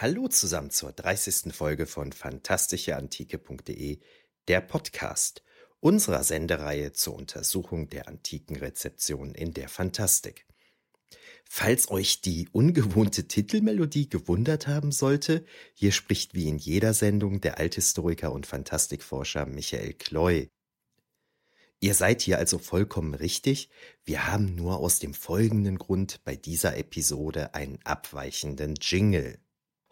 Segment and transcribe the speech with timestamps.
[0.00, 1.52] Hallo zusammen zur 30.
[1.52, 3.98] Folge von fantastischeantike.de,
[4.46, 5.42] der Podcast
[5.80, 10.46] unserer Sendereihe zur Untersuchung der antiken Rezeption in der Fantastik.
[11.44, 17.58] Falls euch die ungewohnte Titelmelodie gewundert haben sollte, hier spricht wie in jeder Sendung der
[17.58, 20.48] Althistoriker und Fantastikforscher Michael Kloy.
[21.80, 23.68] Ihr seid hier also vollkommen richtig,
[24.04, 29.40] wir haben nur aus dem folgenden Grund bei dieser Episode einen abweichenden Jingle.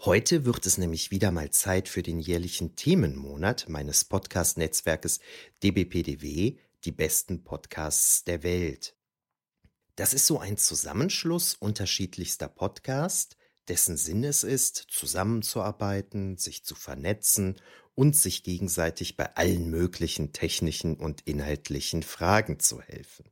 [0.00, 5.20] Heute wird es nämlich wieder mal Zeit für den jährlichen Themenmonat meines Podcast-Netzwerkes
[5.62, 8.94] dbpdw, die besten Podcasts der Welt.
[9.96, 13.36] Das ist so ein Zusammenschluss unterschiedlichster Podcasts,
[13.68, 17.56] dessen Sinn es ist, zusammenzuarbeiten, sich zu vernetzen
[17.94, 23.24] und sich gegenseitig bei allen möglichen technischen und inhaltlichen Fragen zu helfen.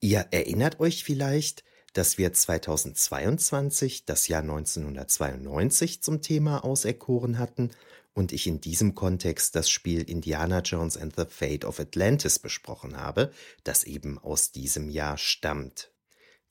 [0.00, 7.70] Ihr erinnert euch vielleicht, dass wir 2022 das Jahr 1992 zum Thema auserkoren hatten
[8.14, 12.96] und ich in diesem Kontext das Spiel Indiana Jones and the Fate of Atlantis besprochen
[12.96, 13.32] habe,
[13.64, 15.92] das eben aus diesem Jahr stammt.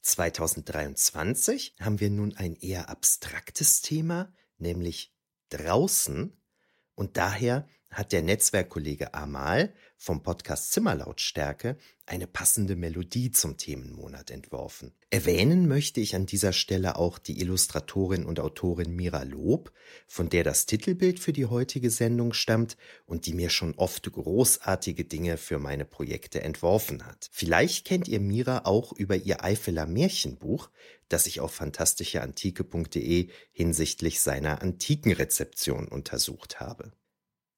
[0.01, 5.13] 2023 haben wir nun ein eher abstraktes Thema, nämlich
[5.49, 6.35] draußen,
[6.95, 14.93] und daher hat der Netzwerkkollege Amal vom Podcast Zimmerlautstärke eine passende Melodie zum Themenmonat entworfen.
[15.11, 19.71] Erwähnen möchte ich an dieser Stelle auch die Illustratorin und Autorin Mira Lob,
[20.07, 25.05] von der das Titelbild für die heutige Sendung stammt und die mir schon oft großartige
[25.05, 27.29] Dinge für meine Projekte entworfen hat.
[27.31, 30.71] Vielleicht kennt ihr Mira auch über ihr Eifeler Märchenbuch,
[31.09, 36.91] das ich auf fantastischeantike.de hinsichtlich seiner Antikenrezeption untersucht habe.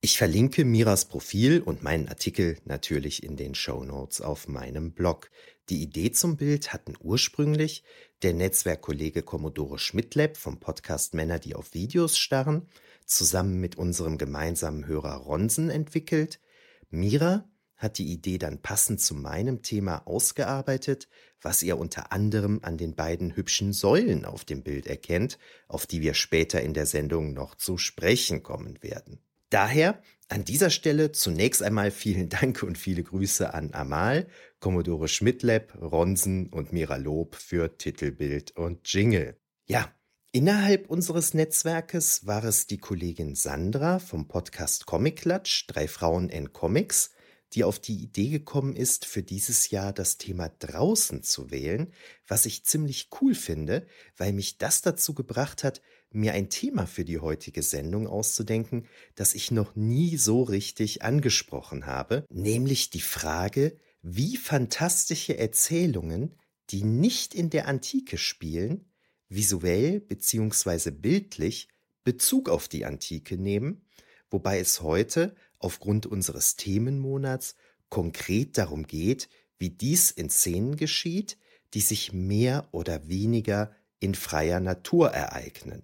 [0.06, 5.32] Ich verlinke Miras Profil und meinen Artikel natürlich in den Show Notes auf meinem Blog.
[5.70, 7.86] Die Idee zum Bild hatten ursprünglich
[8.22, 12.68] der Netzwerkkollege Commodore Schmidtlab vom Podcast Männer, die auf Videos starren,
[13.06, 16.42] zusammen mit unserem gemeinsamen Hörer Ronsen entwickelt.
[16.90, 21.08] Mira hat die Idee dann passend zu meinem Thema ausgearbeitet,
[21.42, 25.40] was ihr unter anderem an den beiden hübschen Säulen auf dem Bild erkennt,
[25.70, 29.22] auf die wir später in der Sendung noch zu sprechen kommen werden.
[29.54, 34.26] Daher an dieser Stelle zunächst einmal vielen Dank und viele Grüße an Amal,
[34.60, 39.40] Commodore Schmidtlab, Ronsen und Mira Lob für Titelbild und Jingle.
[39.68, 39.94] Ja,
[40.32, 46.52] innerhalb unseres Netzwerkes war es die Kollegin Sandra vom Podcast Comic Klatsch, drei Frauen in
[46.52, 47.13] Comics,
[47.54, 51.94] die auf die Idee gekommen ist, für dieses Jahr das Thema draußen zu wählen,
[52.28, 53.86] was ich ziemlich cool finde,
[54.18, 55.82] weil mich das dazu gebracht hat,
[56.12, 61.86] mir ein Thema für die heutige Sendung auszudenken, das ich noch nie so richtig angesprochen
[61.86, 66.36] habe, nämlich die Frage, wie fantastische Erzählungen,
[66.70, 68.86] die nicht in der Antike spielen,
[69.30, 70.92] visuell bzw.
[70.92, 71.70] bildlich
[72.04, 73.86] Bezug auf die Antike nehmen,
[74.30, 77.56] wobei es heute aufgrund unseres Themenmonats
[77.90, 81.38] konkret darum geht, wie dies in Szenen geschieht,
[81.74, 85.84] die sich mehr oder weniger in freier Natur ereignen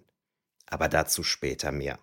[0.70, 1.98] aber dazu später mehr.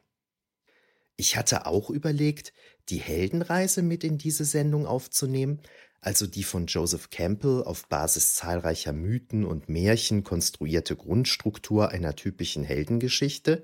[1.15, 2.53] Ich hatte auch überlegt,
[2.89, 5.61] die Heldenreise mit in diese Sendung aufzunehmen,
[5.99, 12.63] also die von Joseph Campbell auf Basis zahlreicher Mythen und Märchen konstruierte Grundstruktur einer typischen
[12.63, 13.63] Heldengeschichte,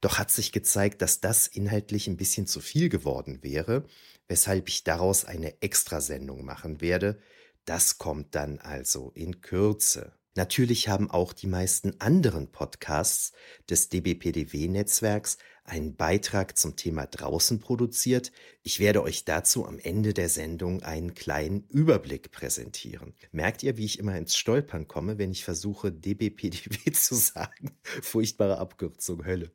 [0.00, 3.84] doch hat sich gezeigt, dass das inhaltlich ein bisschen zu viel geworden wäre,
[4.28, 7.18] weshalb ich daraus eine Extrasendung machen werde.
[7.64, 10.12] Das kommt dann also in Kürze.
[10.34, 13.32] Natürlich haben auch die meisten anderen Podcasts
[13.68, 18.32] des dbpdw-Netzwerks einen Beitrag zum Thema draußen produziert.
[18.62, 23.14] Ich werde euch dazu am Ende der Sendung einen kleinen Überblick präsentieren.
[23.30, 27.76] Merkt ihr, wie ich immer ins Stolpern komme, wenn ich versuche, dbpdw zu sagen?
[27.82, 29.52] Furchtbare Abkürzung, Hölle.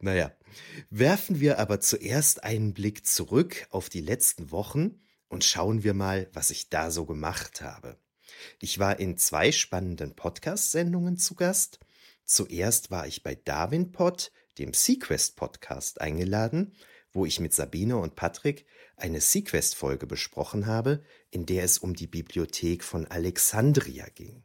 [0.00, 0.32] Naja,
[0.90, 6.28] werfen wir aber zuerst einen Blick zurück auf die letzten Wochen und schauen wir mal,
[6.32, 7.98] was ich da so gemacht habe.
[8.60, 11.80] Ich war in zwei spannenden Podcast-Sendungen zu Gast.
[12.24, 16.72] Zuerst war ich bei Darwin Pod, dem Sequest Podcast, eingeladen,
[17.12, 18.66] wo ich mit Sabine und Patrick
[18.96, 24.44] eine Sequest-Folge besprochen habe, in der es um die Bibliothek von Alexandria ging.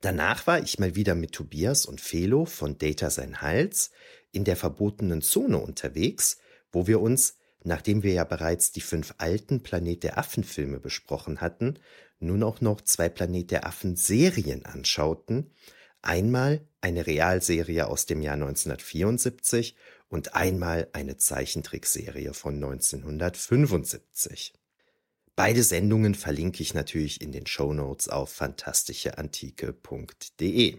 [0.00, 3.90] Danach war ich mal wieder mit Tobias und Felo von Data Sein Hals
[4.32, 6.38] in der verbotenen Zone unterwegs,
[6.72, 11.42] wo wir uns, nachdem wir ja bereits die fünf alten Planet der Affen Filme besprochen
[11.42, 11.78] hatten,
[12.18, 15.52] nun auch noch zwei Planet der Affen Serien anschauten.
[16.00, 19.76] Einmal eine Realserie aus dem Jahr 1974
[20.08, 24.54] und einmal eine Zeichentrickserie von 1975.
[25.36, 30.78] Beide Sendungen verlinke ich natürlich in den Shownotes auf fantastischeantike.de.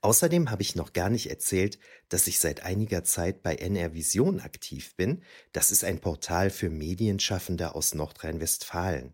[0.00, 4.38] Außerdem habe ich noch gar nicht erzählt, dass ich seit einiger Zeit bei NR Vision
[4.40, 5.22] aktiv bin.
[5.52, 9.12] Das ist ein Portal für Medienschaffende aus Nordrhein-Westfalen.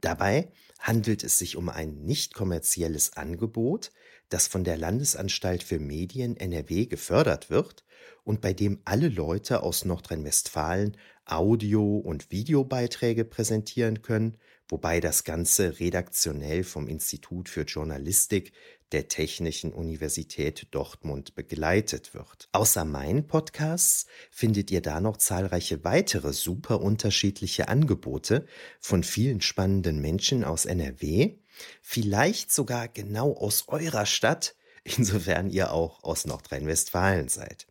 [0.00, 3.90] Dabei handelt es sich um ein nicht kommerzielles Angebot,
[4.28, 7.84] das von der Landesanstalt für Medien NRW gefördert wird
[8.24, 14.38] und bei dem alle Leute aus Nordrhein-Westfalen Audio- und Videobeiträge präsentieren können,
[14.68, 18.52] wobei das Ganze redaktionell vom Institut für Journalistik
[18.92, 22.48] der Technischen Universität Dortmund begleitet wird.
[22.52, 28.46] Außer meinen Podcasts findet ihr da noch zahlreiche weitere super unterschiedliche Angebote
[28.80, 31.36] von vielen spannenden Menschen aus NRW,
[31.82, 37.66] vielleicht sogar genau aus eurer Stadt, insofern ihr auch aus Nordrhein-Westfalen seid.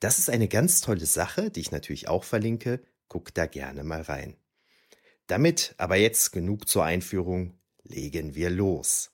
[0.00, 2.82] Das ist eine ganz tolle Sache, die ich natürlich auch verlinke.
[3.08, 4.36] Guckt da gerne mal rein.
[5.26, 9.10] Damit aber jetzt genug zur Einführung, legen wir los.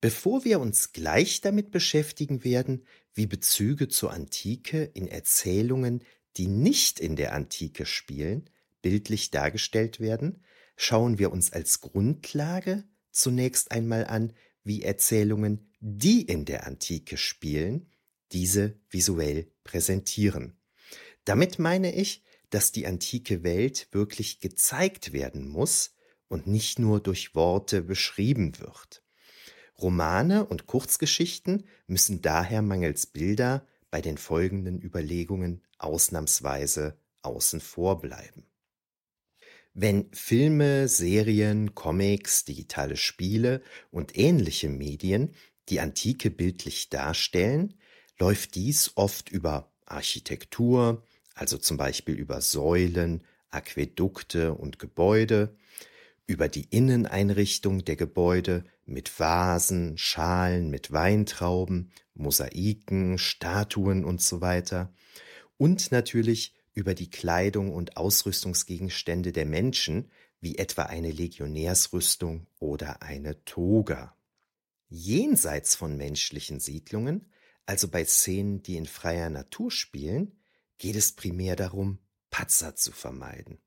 [0.00, 6.02] Bevor wir uns gleich damit beschäftigen werden, wie Bezüge zur Antike in Erzählungen,
[6.36, 8.48] die nicht in der Antike spielen,
[8.82, 10.42] bildlich dargestellt werden,
[10.76, 14.32] schauen wir uns als Grundlage zunächst einmal an,
[14.64, 17.90] wie Erzählungen, die in der Antike spielen,
[18.32, 20.56] diese visuell präsentieren.
[21.24, 25.94] Damit meine ich, dass die antike Welt wirklich gezeigt werden muss
[26.28, 29.02] und nicht nur durch Worte beschrieben wird.
[29.78, 38.49] Romane und Kurzgeschichten müssen daher mangels Bilder bei den folgenden Überlegungen ausnahmsweise außen vor bleiben.
[39.82, 45.30] Wenn Filme, Serien, Comics, digitale Spiele und ähnliche Medien
[45.70, 47.72] die Antike bildlich darstellen,
[48.18, 55.56] läuft dies oft über Architektur, also zum Beispiel über Säulen, Aquädukte und Gebäude,
[56.26, 64.92] über die Inneneinrichtung der Gebäude mit Vasen, Schalen mit Weintrauben, Mosaiken, Statuen und so weiter
[65.56, 73.44] und natürlich über die Kleidung und Ausrüstungsgegenstände der Menschen, wie etwa eine Legionärsrüstung oder eine
[73.44, 74.16] Toga.
[74.88, 77.26] Jenseits von menschlichen Siedlungen
[77.70, 80.32] also bei Szenen, die in freier Natur spielen,
[80.78, 81.98] geht es primär darum,
[82.30, 83.58] Patzer zu vermeiden.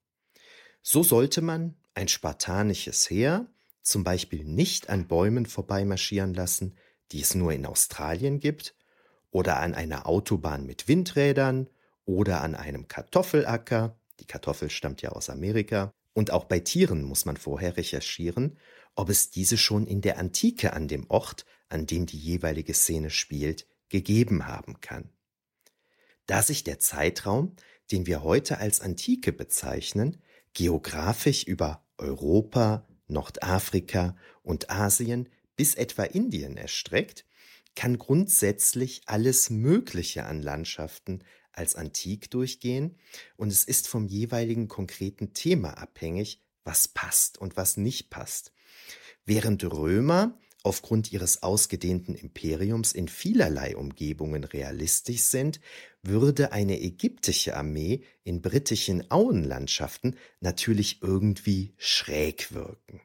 [0.81, 3.47] So sollte man ein spartanisches Heer
[3.81, 6.75] zum Beispiel nicht an Bäumen vorbeimarschieren lassen,
[7.13, 8.75] die es nur in Australien gibt,
[9.31, 11.69] oder an einer Autobahn mit Windrädern
[12.05, 17.25] oder an einem Kartoffelacker, die Kartoffel stammt ja aus Amerika, und auch bei Tieren muss
[17.25, 18.57] man vorher recherchieren,
[18.95, 23.09] ob es diese schon in der Antike an dem Ort, an dem die jeweilige Szene
[23.09, 25.09] spielt, gegeben haben kann.
[26.27, 27.55] Da sich der Zeitraum,
[27.91, 30.21] den wir heute als Antike bezeichnen,
[30.53, 37.25] geografisch über Europa, Nordafrika und Asien bis etwa Indien erstreckt,
[37.75, 42.97] kann grundsätzlich alles Mögliche an Landschaften als antik durchgehen
[43.37, 48.51] und es ist vom jeweiligen konkreten Thema abhängig, was passt und was nicht passt.
[49.25, 55.59] Während Römer aufgrund ihres ausgedehnten Imperiums in vielerlei Umgebungen realistisch sind,
[56.01, 63.01] würde eine ägyptische Armee in britischen Auenlandschaften natürlich irgendwie schräg wirken.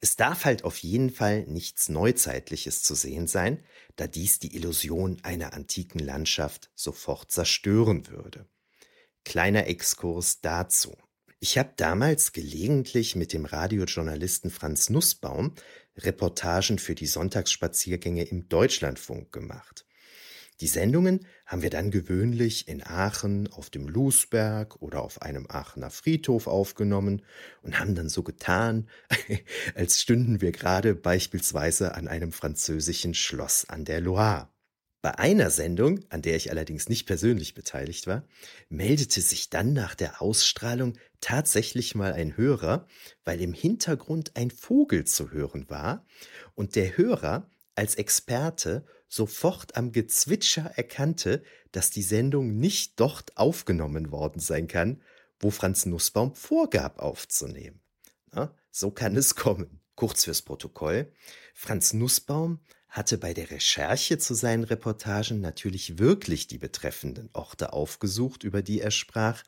[0.00, 3.62] Es darf halt auf jeden Fall nichts Neuzeitliches zu sehen sein,
[3.96, 8.46] da dies die Illusion einer antiken Landschaft sofort zerstören würde.
[9.24, 10.96] Kleiner Exkurs dazu.
[11.40, 15.54] Ich habe damals gelegentlich mit dem Radiojournalisten Franz Nussbaum
[15.98, 19.86] Reportagen für die Sonntagsspaziergänge im Deutschlandfunk gemacht.
[20.60, 25.90] Die Sendungen haben wir dann gewöhnlich in Aachen auf dem Lusberg oder auf einem Aachener
[25.90, 27.22] Friedhof aufgenommen
[27.62, 28.88] und haben dann so getan,
[29.74, 34.48] als stünden wir gerade beispielsweise an einem französischen Schloss an der Loire.
[35.02, 38.24] Bei einer Sendung, an der ich allerdings nicht persönlich beteiligt war,
[38.70, 42.88] meldete sich dann nach der Ausstrahlung tatsächlich mal ein Hörer,
[43.24, 46.04] weil im Hintergrund ein Vogel zu hören war
[46.54, 54.10] und der Hörer als Experte sofort am Gezwitscher erkannte, dass die Sendung nicht dort aufgenommen
[54.10, 55.02] worden sein kann,
[55.38, 57.80] wo Franz Nussbaum vorgab aufzunehmen.
[58.32, 59.80] Na, so kann es kommen.
[59.94, 61.12] Kurz fürs Protokoll.
[61.54, 62.60] Franz Nussbaum
[62.96, 68.80] hatte bei der Recherche zu seinen Reportagen natürlich wirklich die betreffenden Orte aufgesucht, über die
[68.80, 69.42] er sprach,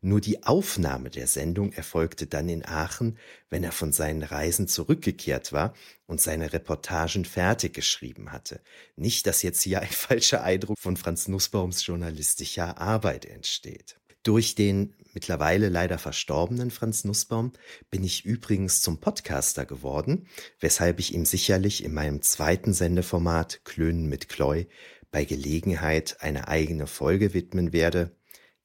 [0.00, 3.18] nur die Aufnahme der Sendung erfolgte dann in Aachen,
[3.50, 5.74] wenn er von seinen Reisen zurückgekehrt war
[6.06, 8.60] und seine Reportagen fertig geschrieben hatte.
[8.94, 13.96] Nicht, dass jetzt hier ein falscher Eindruck von Franz Nussbaums journalistischer Arbeit entsteht.
[14.22, 17.52] Durch den mittlerweile leider verstorbenen Franz Nussbaum
[17.90, 20.26] bin ich übrigens zum Podcaster geworden,
[20.60, 24.64] weshalb ich ihm sicherlich in meinem zweiten Sendeformat Klönen mit Kleu
[25.10, 28.16] bei Gelegenheit eine eigene Folge widmen werde.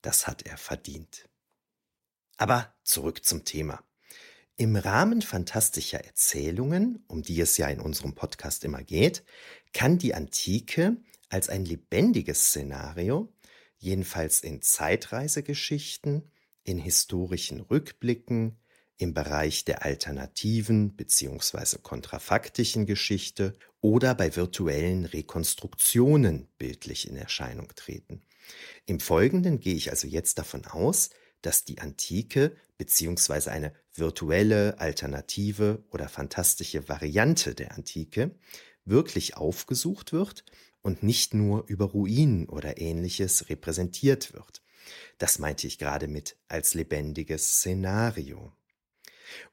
[0.02, 1.28] Das hat er verdient.
[2.38, 3.84] Aber zurück zum Thema.
[4.56, 9.24] Im Rahmen fantastischer Erzählungen, um die es ja in unserem Podcast immer geht,
[9.74, 10.98] kann die Antike
[11.30, 13.32] als ein lebendiges Szenario
[13.78, 16.32] jedenfalls in Zeitreisegeschichten,
[16.68, 18.58] in historischen Rückblicken,
[18.98, 21.78] im Bereich der alternativen bzw.
[21.82, 28.22] kontrafaktischen Geschichte oder bei virtuellen Rekonstruktionen bildlich in Erscheinung treten.
[28.86, 31.10] Im Folgenden gehe ich also jetzt davon aus,
[31.42, 33.50] dass die Antike bzw.
[33.50, 38.36] eine virtuelle, alternative oder fantastische Variante der Antike
[38.84, 40.44] wirklich aufgesucht wird
[40.82, 44.62] und nicht nur über Ruinen oder ähnliches repräsentiert wird.
[45.18, 48.52] Das meinte ich gerade mit als lebendiges Szenario.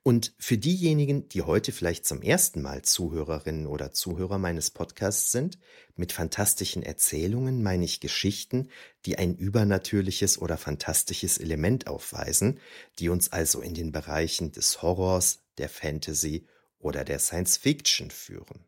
[0.03, 5.59] Und für diejenigen, die heute vielleicht zum ersten Mal Zuhörerinnen oder Zuhörer meines Podcasts sind,
[5.97, 8.69] mit fantastischen Erzählungen meine ich Geschichten,
[9.07, 12.61] die ein übernatürliches oder fantastisches Element aufweisen,
[12.99, 16.47] die uns also in den Bereichen des Horrors, der Fantasy
[16.79, 18.65] oder der Science Fiction führen.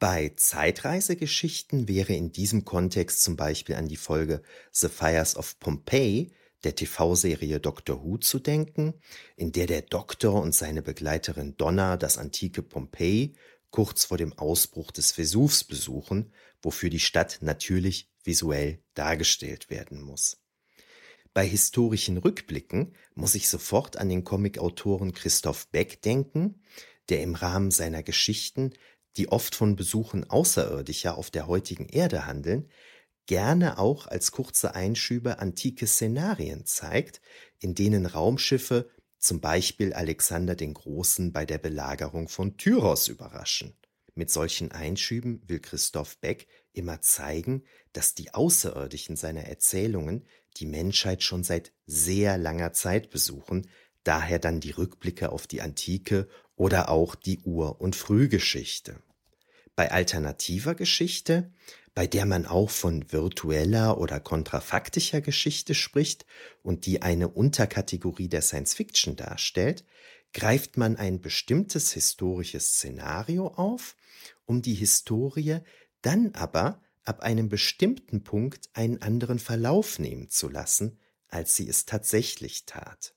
[0.00, 4.40] Bei Zeitreisegeschichten wäre in diesem Kontext zum Beispiel an die Folge
[4.72, 6.32] The Fires of Pompeii
[6.64, 8.94] der TV-Serie Doctor Who zu denken,
[9.36, 13.34] in der der Doktor und seine Begleiterin Donna das antike Pompeii
[13.70, 20.38] kurz vor dem Ausbruch des Vesuvs besuchen, wofür die Stadt natürlich visuell dargestellt werden muss.
[21.34, 26.62] Bei historischen Rückblicken muss ich sofort an den Comicautoren Christoph Beck denken,
[27.10, 28.72] der im Rahmen seiner Geschichten
[29.16, 32.68] die oft von Besuchen Außerirdischer auf der heutigen Erde handeln,
[33.26, 37.20] gerne auch als kurze Einschübe antike Szenarien zeigt,
[37.58, 43.76] in denen Raumschiffe zum Beispiel Alexander den Großen bei der Belagerung von Tyros überraschen.
[44.14, 50.26] Mit solchen Einschüben will Christoph Beck immer zeigen, dass die Außerirdischen seiner Erzählungen
[50.56, 53.68] die Menschheit schon seit sehr langer Zeit besuchen,
[54.02, 56.28] daher dann die Rückblicke auf die Antike
[56.60, 59.02] oder auch die Ur- und Frühgeschichte.
[59.76, 61.50] Bei alternativer Geschichte,
[61.94, 66.26] bei der man auch von virtueller oder kontrafaktischer Geschichte spricht
[66.62, 69.86] und die eine Unterkategorie der Science Fiction darstellt,
[70.34, 73.96] greift man ein bestimmtes historisches Szenario auf,
[74.44, 75.60] um die Historie
[76.02, 80.98] dann aber ab einem bestimmten Punkt einen anderen Verlauf nehmen zu lassen,
[81.28, 83.14] als sie es tatsächlich tat.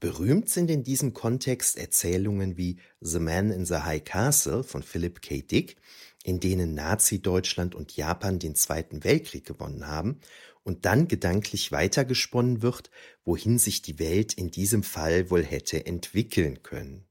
[0.00, 5.20] Berühmt sind in diesem Kontext Erzählungen wie The Man in the High Castle von Philip
[5.20, 5.42] K.
[5.42, 5.76] Dick,
[6.24, 10.18] in denen Nazi-Deutschland und Japan den Zweiten Weltkrieg gewonnen haben
[10.64, 12.90] und dann gedanklich weitergesponnen wird,
[13.26, 17.04] wohin sich die Welt in diesem Fall wohl hätte entwickeln können.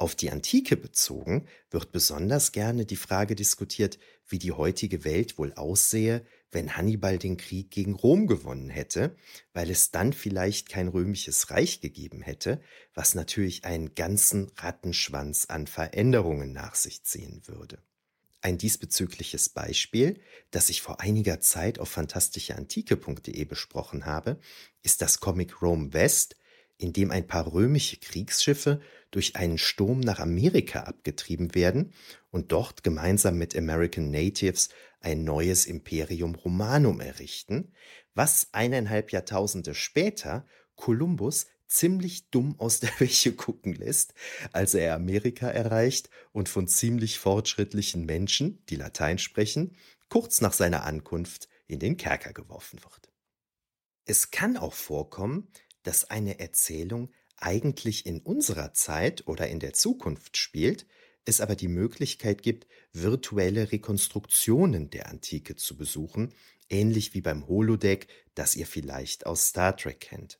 [0.00, 5.52] Auf die Antike bezogen wird besonders gerne die Frage diskutiert, wie die heutige Welt wohl
[5.52, 9.14] aussähe, wenn Hannibal den Krieg gegen Rom gewonnen hätte,
[9.52, 12.62] weil es dann vielleicht kein römisches Reich gegeben hätte,
[12.94, 17.82] was natürlich einen ganzen Rattenschwanz an Veränderungen nach sich ziehen würde.
[18.40, 20.18] Ein diesbezügliches Beispiel,
[20.50, 24.40] das ich vor einiger Zeit auf fantastischeantike.de besprochen habe,
[24.82, 26.36] ist das Comic Rome West,
[26.78, 31.92] in dem ein paar römische Kriegsschiffe durch einen Sturm nach Amerika abgetrieben werden
[32.30, 34.68] und dort gemeinsam mit American Natives
[35.00, 37.72] ein neues Imperium Romanum errichten,
[38.14, 44.14] was eineinhalb Jahrtausende später Kolumbus ziemlich dumm aus der Wäsche gucken lässt,
[44.52, 49.76] als er Amerika erreicht und von ziemlich fortschrittlichen Menschen, die Latein sprechen,
[50.08, 53.12] kurz nach seiner Ankunft in den Kerker geworfen wird.
[54.04, 55.52] Es kann auch vorkommen,
[55.84, 57.10] dass eine Erzählung
[57.40, 60.86] eigentlich in unserer Zeit oder in der Zukunft spielt,
[61.24, 66.32] es aber die Möglichkeit gibt, virtuelle Rekonstruktionen der Antike zu besuchen,
[66.68, 70.38] ähnlich wie beim Holodeck, das ihr vielleicht aus Star Trek kennt.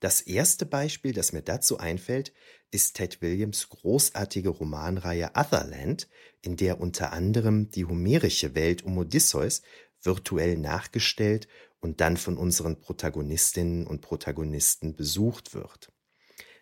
[0.00, 2.32] Das erste Beispiel, das mir dazu einfällt,
[2.70, 6.08] ist Ted Williams großartige Romanreihe Otherland,
[6.42, 9.62] in der unter anderem die homerische Welt um Odysseus
[10.02, 11.48] virtuell nachgestellt
[11.80, 15.92] und dann von unseren Protagonistinnen und Protagonisten besucht wird.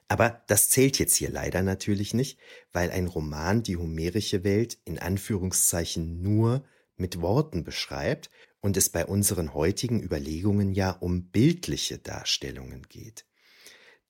[0.09, 2.39] Aber das zählt jetzt hier leider natürlich nicht,
[2.73, 6.65] weil ein Roman die homerische Welt in Anführungszeichen nur
[6.97, 8.31] mit Worten beschreibt
[8.61, 13.27] und es bei unseren heutigen Überlegungen ja um bildliche Darstellungen geht.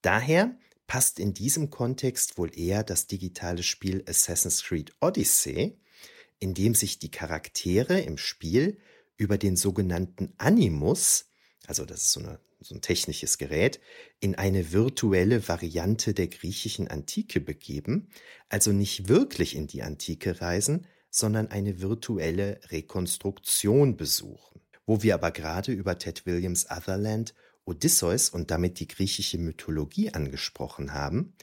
[0.02, 5.80] Daher passt in diesem Kontext wohl eher das digitale Spiel Assassin's Creed Odyssey,
[6.38, 8.78] in dem sich die Charaktere im Spiel
[9.16, 11.30] über den sogenannten Animus,
[11.66, 13.80] also das ist so, eine, so ein technisches Gerät,
[14.20, 18.08] in eine virtuelle Variante der griechischen Antike begeben,
[18.48, 24.60] also nicht wirklich in die Antike reisen, sondern eine virtuelle Rekonstruktion besuchen.
[24.86, 30.92] Wo wir aber gerade über Ted Williams Otherland Odysseus und damit die griechische Mythologie angesprochen
[30.92, 31.34] haben,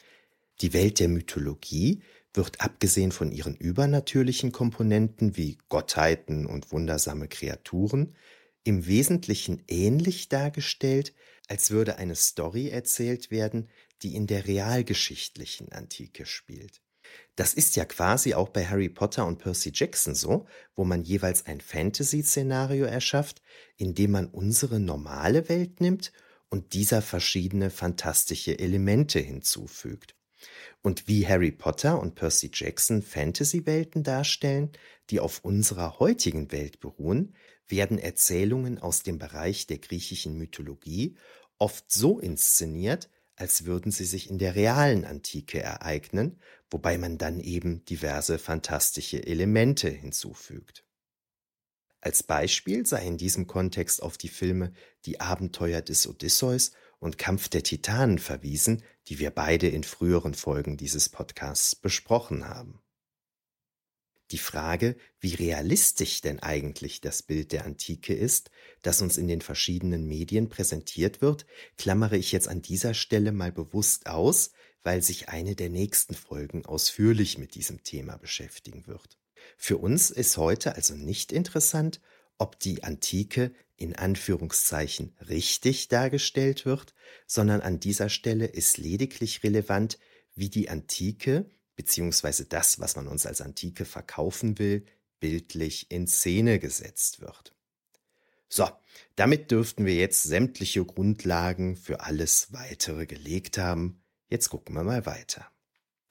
[0.61, 8.13] die Welt der Mythologie wird abgesehen von ihren übernatürlichen Komponenten wie Gottheiten und wundersame Kreaturen
[8.63, 11.13] im Wesentlichen ähnlich dargestellt,
[11.47, 13.69] als würde eine Story erzählt werden,
[14.03, 16.81] die in der realgeschichtlichen Antike spielt.
[17.35, 21.45] Das ist ja quasi auch bei Harry Potter und Percy Jackson so, wo man jeweils
[21.45, 23.41] ein Fantasy-Szenario erschafft,
[23.77, 26.11] in dem man unsere normale Welt nimmt
[26.49, 30.15] und dieser verschiedene fantastische Elemente hinzufügt.
[30.81, 34.71] Und wie Harry Potter und Percy Jackson Fantasy-Welten darstellen,
[35.09, 37.35] die auf unserer heutigen Welt beruhen,
[37.71, 41.15] werden Erzählungen aus dem Bereich der griechischen Mythologie
[41.57, 47.39] oft so inszeniert, als würden sie sich in der realen Antike ereignen, wobei man dann
[47.39, 50.85] eben diverse fantastische Elemente hinzufügt.
[52.01, 54.73] Als Beispiel sei in diesem Kontext auf die Filme
[55.05, 60.77] Die Abenteuer des Odysseus und Kampf der Titanen verwiesen, die wir beide in früheren Folgen
[60.77, 62.81] dieses Podcasts besprochen haben.
[64.31, 68.49] Die Frage, wie realistisch denn eigentlich das Bild der Antike ist,
[68.81, 71.45] das uns in den verschiedenen Medien präsentiert wird,
[71.77, 74.51] klammere ich jetzt an dieser Stelle mal bewusst aus,
[74.83, 79.17] weil sich eine der nächsten Folgen ausführlich mit diesem Thema beschäftigen wird.
[79.57, 81.99] Für uns ist heute also nicht interessant,
[82.37, 86.93] ob die Antike in Anführungszeichen richtig dargestellt wird,
[87.27, 89.99] sondern an dieser Stelle ist lediglich relevant,
[90.35, 91.49] wie die Antike
[91.81, 94.85] beziehungsweise das, was man uns als Antike verkaufen will,
[95.19, 97.55] bildlich in Szene gesetzt wird.
[98.49, 98.69] So,
[99.15, 104.03] damit dürften wir jetzt sämtliche Grundlagen für alles weitere gelegt haben.
[104.29, 105.49] Jetzt gucken wir mal weiter.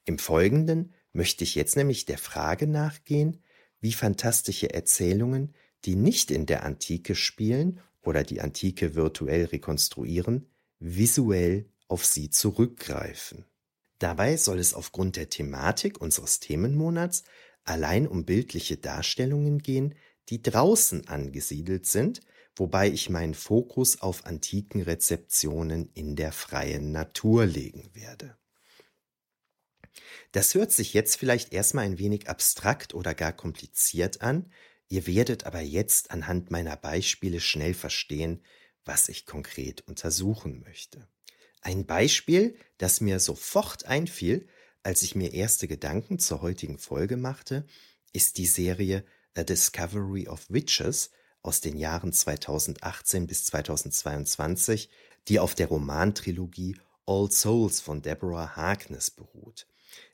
[0.07, 3.41] Im Folgenden möchte ich jetzt nämlich der Frage nachgehen,
[3.81, 5.55] wie fantastische Erzählungen,
[5.85, 13.45] die nicht in der Antike spielen oder die Antike virtuell rekonstruieren, visuell auf sie zurückgreifen.
[14.01, 17.23] Dabei soll es aufgrund der Thematik unseres Themenmonats
[17.65, 19.95] allein um bildliche Darstellungen gehen,
[20.31, 22.23] die draußen angesiedelt sind,
[22.57, 28.39] wobei ich meinen Fokus auf antiken Rezeptionen in der freien Natur legen werde.
[30.33, 34.51] Das hört sich jetzt vielleicht erstmal ein wenig abstrakt oder gar kompliziert an,
[34.89, 38.43] ihr werdet aber jetzt anhand meiner Beispiele schnell verstehen,
[38.87, 41.07] was ich konkret untersuchen möchte.
[41.61, 44.47] Ein Beispiel, das mir sofort einfiel,
[44.83, 47.67] als ich mir erste Gedanken zur heutigen Folge machte,
[48.13, 49.05] ist die Serie
[49.37, 51.11] A Discovery of Witches
[51.43, 54.89] aus den Jahren 2018 bis 2022,
[55.29, 59.67] die auf der Romantrilogie All Souls von Deborah Harkness beruht.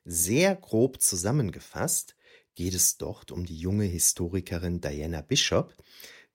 [0.04, 2.16] Sehr grob zusammengefasst
[2.54, 5.74] geht es dort um die junge Historikerin Diana Bishop,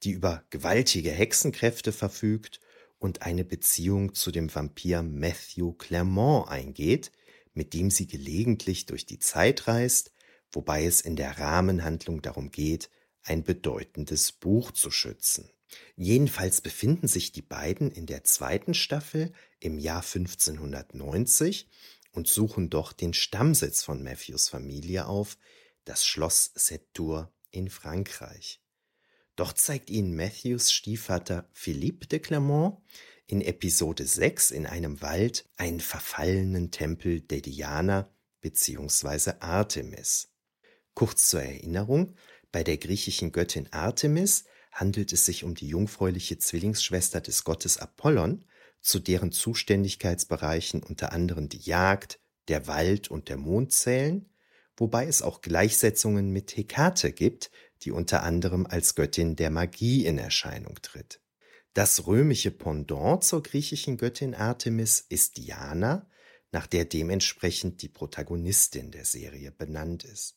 [0.03, 2.59] die über gewaltige Hexenkräfte verfügt
[3.01, 7.11] und eine Beziehung zu dem Vampir Matthew Clermont eingeht,
[7.53, 10.13] mit dem sie gelegentlich durch die Zeit reist,
[10.51, 12.91] wobei es in der Rahmenhandlung darum geht,
[13.23, 15.49] ein bedeutendes Buch zu schützen.
[15.95, 21.69] Jedenfalls befinden sich die beiden in der zweiten Staffel im Jahr 1590
[22.11, 25.39] und suchen dort den Stammsitz von Matthews Familie auf,
[25.85, 28.61] das Schloss Setur in Frankreich.
[29.41, 32.77] Doch zeigt ihnen Matthews Stiefvater Philippe de Clermont
[33.25, 38.07] in Episode 6 in einem Wald einen verfallenen Tempel der Diana
[38.41, 39.31] bzw.
[39.39, 40.29] Artemis.
[40.93, 42.13] Kurz zur Erinnerung,
[42.51, 48.45] bei der griechischen Göttin Artemis handelt es sich um die jungfräuliche Zwillingsschwester des Gottes Apollon,
[48.79, 54.29] zu deren Zuständigkeitsbereichen unter anderem die Jagd, der Wald und der Mond zählen,
[54.77, 57.49] wobei es auch Gleichsetzungen mit Hekate gibt,
[57.83, 61.19] die unter anderem als Göttin der Magie in Erscheinung tritt.
[61.73, 66.09] Das römische Pendant zur griechischen Göttin Artemis ist Diana,
[66.51, 70.35] nach der dementsprechend die Protagonistin der Serie benannt ist.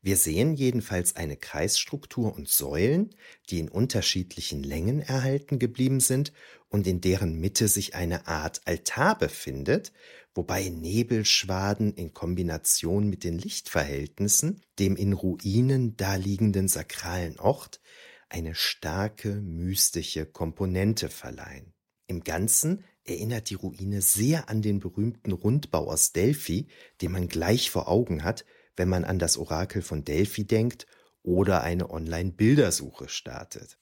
[0.00, 3.14] Wir sehen jedenfalls eine Kreisstruktur und Säulen,
[3.50, 6.32] die in unterschiedlichen Längen erhalten geblieben sind
[6.68, 9.92] und in deren Mitte sich eine Art Altar befindet,
[10.38, 17.80] wobei Nebelschwaden in Kombination mit den Lichtverhältnissen dem in Ruinen daliegenden sakralen Ort
[18.28, 21.74] eine starke mystische Komponente verleihen.
[22.06, 26.68] Im Ganzen erinnert die Ruine sehr an den berühmten Rundbau aus Delphi,
[27.02, 28.44] den man gleich vor Augen hat,
[28.76, 30.86] wenn man an das Orakel von Delphi denkt
[31.24, 33.76] oder eine Online-Bildersuche startet.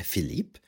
[0.00, 0.58] Philipp,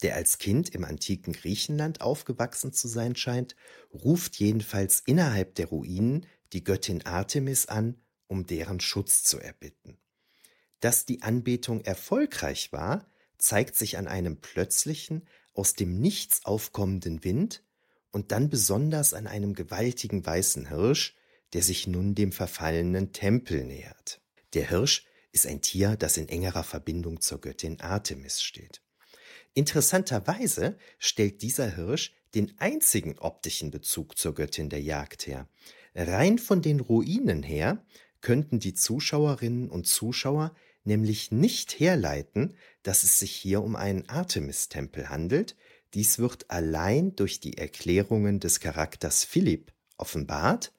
[0.00, 3.56] der als Kind im antiken Griechenland aufgewachsen zu sein scheint,
[3.92, 9.98] ruft jedenfalls innerhalb der Ruinen die Göttin Artemis an, um deren Schutz zu erbitten.
[10.80, 13.06] Dass die Anbetung erfolgreich war,
[13.38, 17.64] zeigt sich an einem plötzlichen, aus dem Nichts aufkommenden Wind
[18.10, 21.16] und dann besonders an einem gewaltigen weißen Hirsch,
[21.52, 24.20] der sich nun dem verfallenen Tempel nähert.
[24.54, 28.82] Der Hirsch ist ein Tier, das in engerer Verbindung zur Göttin Artemis steht.
[29.54, 35.48] Interessanterweise stellt dieser Hirsch den einzigen optischen Bezug zur Göttin der Jagd her.
[35.94, 37.84] Rein von den Ruinen her
[38.20, 45.08] könnten die Zuschauerinnen und Zuschauer nämlich nicht herleiten, dass es sich hier um einen Artemis-Tempel
[45.08, 45.56] handelt,
[45.94, 50.72] dies wird allein durch die Erklärungen des Charakters Philipp offenbart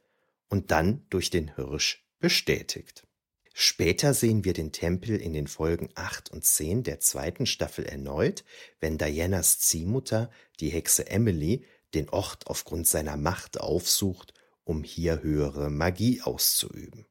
[0.49, 3.05] und dann durch den Hirsch bestätigt.
[3.53, 8.45] Später sehen wir den Tempel in den Folgen 8 und 10 der zweiten Staffel erneut,
[8.79, 14.33] wenn Dianas Ziehmutter, die Hexe Emily, den Ort aufgrund seiner Macht aufsucht,
[14.63, 17.05] um hier höhere Magie auszuüben.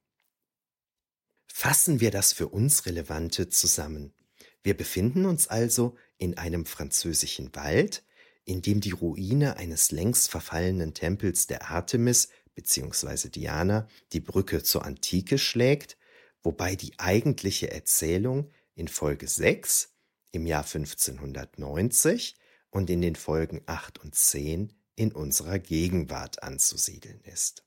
[1.46, 4.14] Fassen wir das für uns Relevante zusammen.
[4.62, 8.03] Wir befinden uns also in einem französischen Wald,
[8.44, 13.29] in dem die Ruine eines längst verfallenen Tempels der Artemis bzw.
[13.29, 15.98] Diana die Brücke zur Antike schlägt,
[16.42, 19.92] wobei die eigentliche Erzählung in Folge 6
[20.33, 22.37] im Jahr 1590
[22.70, 27.64] und in den Folgen 8 und 10 in unserer Gegenwart anzusiedeln ist.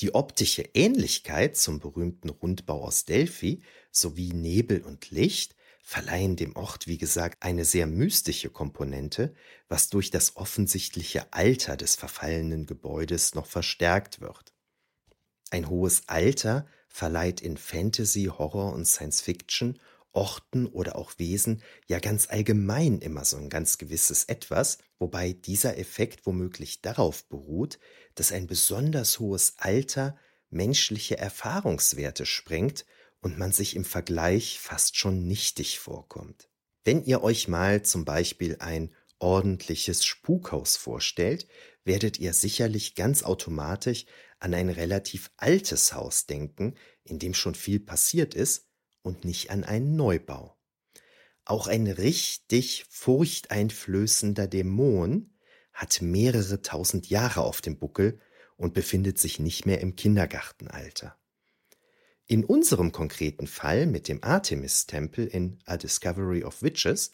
[0.00, 6.86] Die optische Ähnlichkeit zum berühmten Rundbau aus Delphi sowie Nebel und Licht verleihen dem Ort,
[6.86, 9.34] wie gesagt, eine sehr mystische Komponente,
[9.68, 14.54] was durch das offensichtliche Alter des verfallenen Gebäudes noch verstärkt wird.
[15.50, 19.78] Ein hohes Alter verleiht in Fantasy, Horror und Science Fiction
[20.12, 25.78] Orten oder auch Wesen ja ganz allgemein immer so ein ganz gewisses Etwas, wobei dieser
[25.78, 27.78] Effekt womöglich darauf beruht,
[28.16, 30.16] dass ein besonders hohes Alter
[30.50, 32.84] menschliche Erfahrungswerte sprengt
[33.20, 36.48] und man sich im Vergleich fast schon nichtig vorkommt.
[36.82, 41.46] Wenn ihr euch mal zum Beispiel ein ordentliches Spukhaus vorstellt,
[41.84, 44.06] werdet ihr sicherlich ganz automatisch
[44.40, 46.74] an ein relativ altes Haus denken,
[47.04, 48.66] in dem schon viel passiert ist
[49.02, 50.56] und nicht an einen Neubau.
[51.44, 55.34] Auch ein richtig furchteinflößender Dämon
[55.72, 58.20] hat mehrere tausend Jahre auf dem Buckel
[58.56, 61.16] und befindet sich nicht mehr im Kindergartenalter.
[62.26, 67.12] In unserem konkreten Fall mit dem Artemis-Tempel in A Discovery of Witches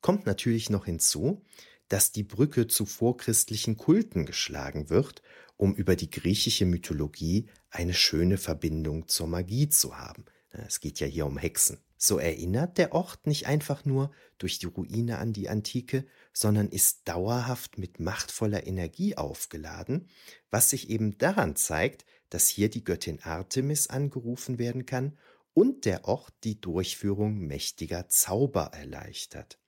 [0.00, 1.42] kommt natürlich noch hinzu,
[1.88, 5.22] dass die Brücke zu vorchristlichen Kulten geschlagen wird,
[5.58, 11.06] um über die griechische Mythologie eine schöne Verbindung zur Magie zu haben– es geht ja
[11.06, 11.78] hier um Hexen.
[11.96, 17.08] So erinnert der Ort nicht einfach nur durch die Ruine an die Antike, sondern ist
[17.08, 20.08] dauerhaft mit machtvoller Energie aufgeladen,
[20.50, 25.18] was sich eben daran zeigt, dass hier die Göttin Artemis angerufen werden kann
[25.54, 29.58] und der Ort die Durchführung mächtiger Zauber erleichtert.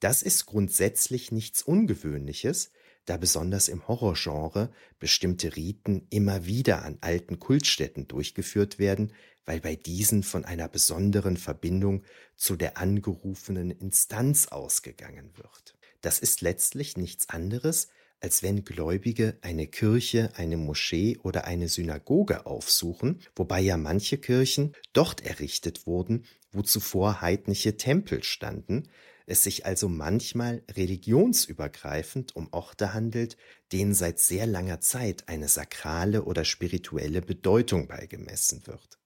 [0.00, 2.70] Das ist grundsätzlich nichts Ungewöhnliches,
[3.08, 9.12] da besonders im Horrorgenre bestimmte Riten immer wieder an alten Kultstätten durchgeführt werden,
[9.46, 12.04] weil bei diesen von einer besonderen Verbindung
[12.36, 15.74] zu der angerufenen Instanz ausgegangen wird.
[16.02, 17.88] Das ist letztlich nichts anderes,
[18.20, 24.74] als wenn Gläubige eine Kirche, eine Moschee oder eine Synagoge aufsuchen, wobei ja manche Kirchen
[24.92, 28.88] dort errichtet wurden, wo zuvor heidnische Tempel standen,
[29.28, 33.36] es sich also manchmal religionsübergreifend um Orte handelt,
[33.72, 38.98] denen seit sehr langer Zeit eine sakrale oder spirituelle Bedeutung beigemessen wird.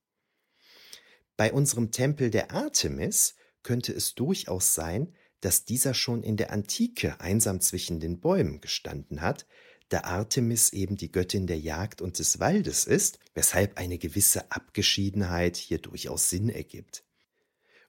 [1.37, 7.21] Bei unserem Tempel der Artemis könnte es durchaus sein, dass dieser schon in der Antike
[7.21, 9.47] einsam zwischen den Bäumen gestanden hat,
[9.89, 15.57] da Artemis eben die Göttin der Jagd und des Waldes ist, weshalb eine gewisse Abgeschiedenheit
[15.57, 17.05] hier durchaus Sinn ergibt.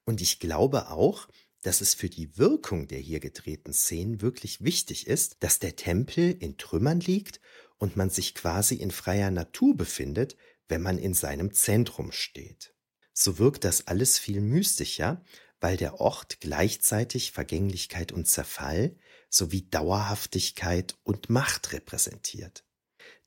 [0.03, 1.27] Und ich glaube auch,
[1.63, 6.35] dass es für die Wirkung der hier gedrehten Szenen wirklich wichtig ist, dass der Tempel
[6.39, 7.39] in Trümmern liegt
[7.77, 12.73] und man sich quasi in freier Natur befindet, wenn man in seinem Zentrum steht.
[13.13, 15.23] so wirkt das alles viel mystischer,
[15.59, 18.95] weil der Ort gleichzeitig Vergänglichkeit und Zerfall
[19.29, 22.65] sowie Dauerhaftigkeit und Macht repräsentiert.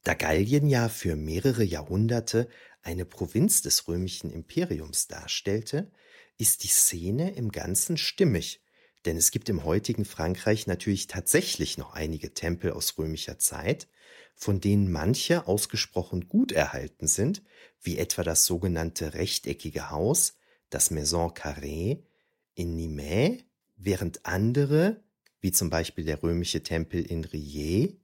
[0.03, 2.49] Da Gallien ja für mehrere Jahrhunderte
[2.83, 5.91] eine Provinz des römischen Imperiums darstellte,
[6.39, 8.63] ist die Szene im Ganzen stimmig,
[9.05, 13.89] denn es gibt im heutigen Frankreich natürlich tatsächlich noch einige Tempel aus römischer Zeit,
[14.35, 17.43] von denen manche ausgesprochen gut erhalten sind,
[17.81, 20.37] wie etwa das sogenannte rechteckige Haus,
[20.69, 22.03] das Maison Carré
[22.55, 23.45] in Nimes,
[23.77, 25.03] während andere,
[25.41, 28.01] wie zum Beispiel der römische Tempel in Rie,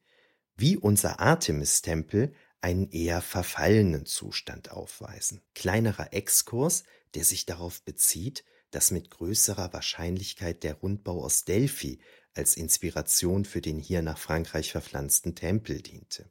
[0.57, 5.43] wie unser Artemis-Tempel, einen eher verfallenen Zustand aufweisen.
[5.55, 12.01] Kleinerer Exkurs, der sich darauf bezieht, dass mit größerer Wahrscheinlichkeit der Rundbau aus Delphi
[12.35, 16.29] als Inspiration für den hier nach Frankreich verpflanzten Tempel diente.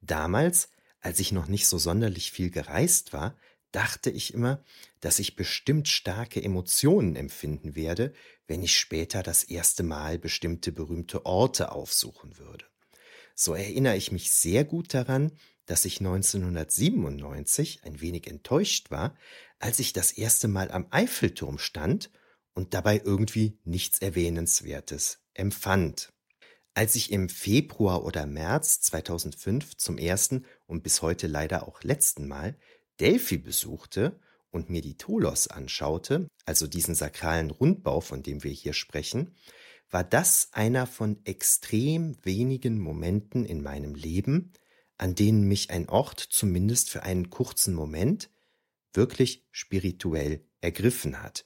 [0.00, 0.68] Damals,
[1.00, 3.36] als ich noch nicht so sonderlich viel gereist war,
[3.72, 4.62] dachte ich immer,
[5.00, 8.12] dass ich bestimmt starke Emotionen empfinden werde,
[8.46, 12.64] wenn ich später das erste Mal bestimmte berühmte Orte aufsuchen würde.
[13.34, 15.32] So erinnere ich mich sehr gut daran,
[15.66, 19.14] dass ich 1997 ein wenig enttäuscht war,
[19.58, 22.10] als ich das erste Mal am Eiffelturm stand
[22.54, 26.12] und dabei irgendwie nichts Erwähnenswertes empfand.
[26.74, 32.28] Als ich im Februar oder März 2005 zum ersten und bis heute leider auch letzten
[32.28, 32.56] Mal
[33.00, 38.72] Delphi besuchte und mir die Tolos anschaute, also diesen sakralen Rundbau, von dem wir hier
[38.72, 39.34] sprechen,
[39.90, 44.52] war das einer von extrem wenigen Momenten in meinem Leben,
[44.98, 48.30] an denen mich ein Ort zumindest für einen kurzen Moment
[48.92, 51.44] wirklich spirituell ergriffen hat.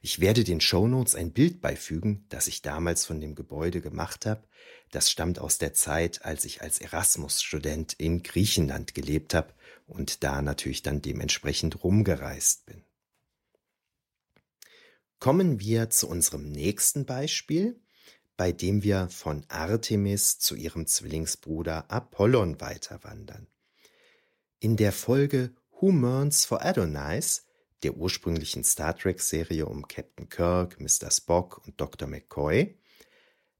[0.00, 4.46] Ich werde den Shownotes ein Bild beifügen, das ich damals von dem Gebäude gemacht habe.
[4.90, 9.52] Das stammt aus der Zeit, als ich als Erasmus-Student in Griechenland gelebt habe
[9.86, 12.84] und da natürlich dann dementsprechend rumgereist bin.
[15.18, 17.80] Kommen wir zu unserem nächsten Beispiel,
[18.36, 23.46] bei dem wir von Artemis zu ihrem Zwillingsbruder Apollon weiterwandern.
[24.60, 27.44] In der Folge Who Mourns for Adonais,
[27.82, 31.10] der ursprünglichen Star Trek-Serie um Captain Kirk, Mr.
[31.10, 32.08] Spock und Dr.
[32.08, 32.78] McCoy,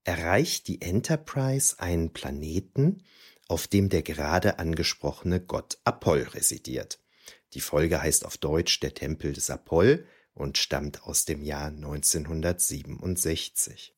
[0.03, 3.03] erreicht die Enterprise einen Planeten,
[3.49, 7.01] auf dem der gerade angesprochene Gott Apoll residiert.
[7.53, 13.95] Die Folge heißt auf Deutsch Der Tempel des Apoll und stammt aus dem Jahr 1967.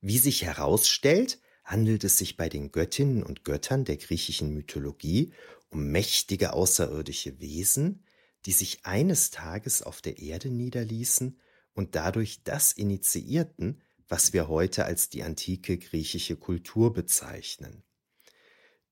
[0.00, 5.32] Wie sich herausstellt, handelt es sich bei den Göttinnen und Göttern der griechischen Mythologie
[5.70, 8.04] um mächtige außerirdische Wesen,
[8.46, 11.40] die sich eines Tages auf der Erde niederließen
[11.72, 17.82] und dadurch das initiierten, was wir heute als die antike griechische Kultur bezeichnen.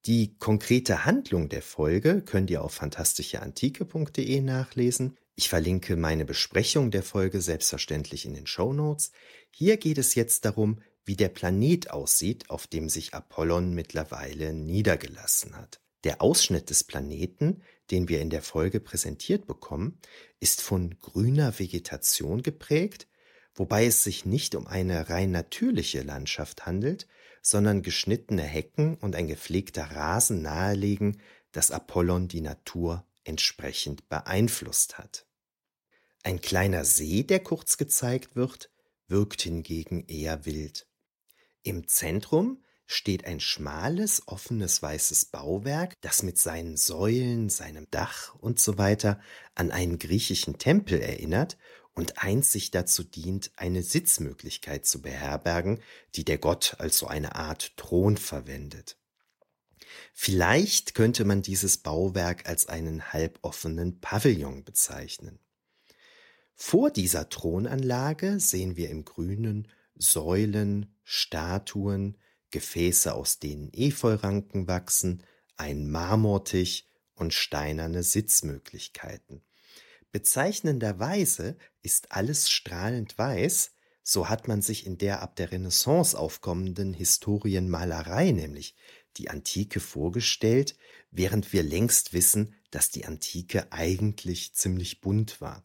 [0.06, 5.16] Die konkrete Handlung der Folge könnt ihr auf fantastischeantike.de nachlesen.
[5.37, 9.12] Ich verlinke meine Besprechung der Folge selbstverständlich in den Show Notes.
[9.50, 15.56] Hier geht es jetzt darum, wie der Planet aussieht, auf dem sich Apollon mittlerweile niedergelassen
[15.56, 15.80] hat.
[16.04, 19.98] Der Ausschnitt des Planeten, den wir in der Folge präsentiert bekommen,
[20.40, 23.06] ist von grüner Vegetation geprägt,
[23.54, 27.06] wobei es sich nicht um eine rein natürliche Landschaft handelt,
[27.42, 31.20] sondern geschnittene Hecken und ein gepflegter Rasen nahelegen,
[31.52, 35.26] dass Apollon die Natur entsprechend beeinflusst hat.
[36.22, 38.70] Ein kleiner See, der kurz gezeigt wird,
[39.08, 40.86] wirkt hingegen eher wild.
[41.62, 48.59] Im Zentrum steht ein schmales, offenes weißes Bauwerk, das mit seinen Säulen, seinem Dach und
[48.59, 49.20] so weiter
[49.55, 51.57] an einen griechischen Tempel erinnert
[51.94, 55.81] und einzig dazu dient, eine Sitzmöglichkeit zu beherbergen,
[56.14, 58.98] die der Gott als so eine Art Thron verwendet.
[60.12, 65.38] Vielleicht könnte man dieses Bauwerk als einen halboffenen Pavillon bezeichnen.
[66.55, 72.18] Vor dieser Thronanlage sehen wir im Grünen Säulen, Statuen,
[72.50, 75.22] Gefäße, aus denen Efeuranken wachsen,
[75.57, 79.42] ein Marmortisch und steinerne Sitzmöglichkeiten.
[80.11, 86.92] Bezeichnenderweise ist alles strahlend weiß, so hat man sich in der ab der Renaissance aufkommenden
[86.92, 88.74] Historienmalerei nämlich
[89.16, 90.76] die Antike vorgestellt,
[91.11, 95.64] während wir längst wissen, dass die Antike eigentlich ziemlich bunt war.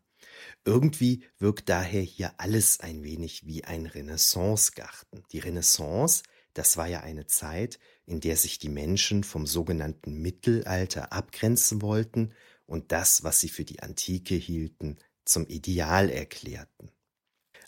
[0.66, 5.24] Irgendwie wirkt daher hier alles ein wenig wie ein Renaissancegarten.
[5.32, 6.24] Die Renaissance,
[6.54, 12.34] das war ja eine Zeit, in der sich die Menschen vom sogenannten Mittelalter abgrenzen wollten
[12.66, 16.92] und das, was sie für die Antike hielten, zum Ideal erklärten.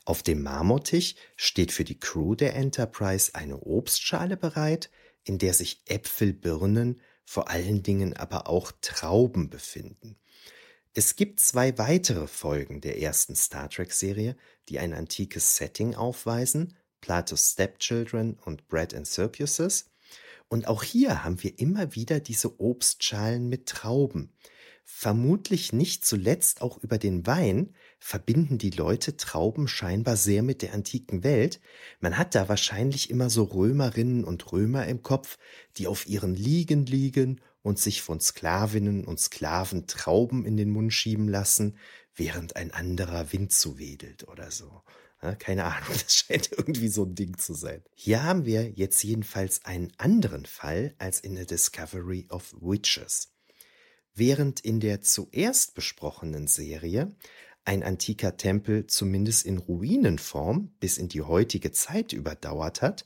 [0.05, 4.89] Auf dem Marmortisch steht für die Crew der Enterprise eine Obstschale bereit,
[5.23, 10.17] in der sich Äpfel, Birnen, vor allen Dingen aber auch Trauben befinden.
[10.95, 14.35] Es gibt zwei weitere Folgen der ersten Star Trek-Serie,
[14.69, 19.91] die ein antikes Setting aufweisen, Plato's Stepchildren und Bread and Circuses.
[20.47, 24.33] Und auch hier haben wir immer wieder diese Obstschalen mit Trauben.
[24.83, 30.73] Vermutlich nicht zuletzt auch über den Wein verbinden die Leute Trauben scheinbar sehr mit der
[30.73, 31.61] antiken Welt.
[31.99, 35.37] Man hat da wahrscheinlich immer so Römerinnen und Römer im Kopf,
[35.77, 40.93] die auf ihren Liegen liegen und sich von Sklavinnen und Sklaven Trauben in den Mund
[40.93, 41.77] schieben lassen,
[42.15, 44.81] während ein anderer Wind zuwedelt oder so.
[45.37, 47.83] Keine Ahnung, das scheint irgendwie so ein Ding zu sein.
[47.93, 53.33] Hier haben wir jetzt jedenfalls einen anderen Fall als in The Discovery of Witches.
[54.15, 57.15] Während in der zuerst besprochenen Serie
[57.65, 63.05] ein antiker Tempel zumindest in Ruinenform bis in die heutige Zeit überdauert hat,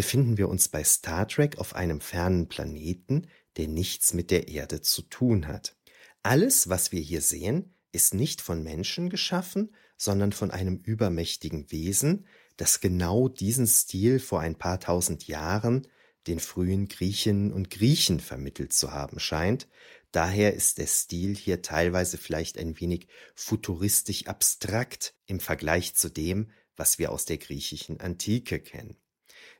[0.00, 3.26] befinden wir uns bei Star Trek auf einem fernen Planeten,
[3.58, 5.76] der nichts mit der Erde zu tun hat.
[6.22, 12.24] Alles, was wir hier sehen, ist nicht von Menschen geschaffen, sondern von einem übermächtigen Wesen,
[12.56, 15.86] das genau diesen Stil vor ein paar tausend Jahren
[16.26, 19.68] den frühen Griechinnen und Griechen vermittelt zu haben scheint.
[20.12, 26.52] Daher ist der Stil hier teilweise vielleicht ein wenig futuristisch abstrakt im Vergleich zu dem,
[26.74, 28.96] was wir aus der griechischen Antike kennen.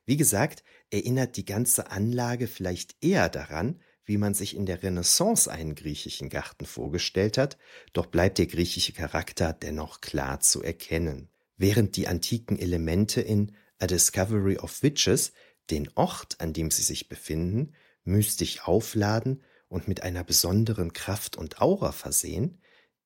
[0.07, 5.51] Wie gesagt, erinnert die ganze Anlage vielleicht eher daran, wie man sich in der Renaissance
[5.51, 7.59] einen griechischen Garten vorgestellt hat,
[7.93, 11.29] doch bleibt der griechische Charakter dennoch klar zu erkennen.
[11.57, 15.33] Während die antiken Elemente in A Discovery of Witches
[15.71, 17.73] den Ort, an dem sie sich befinden,
[18.05, 22.61] mystisch aufladen und mit einer besonderen Kraft und Aura versehen,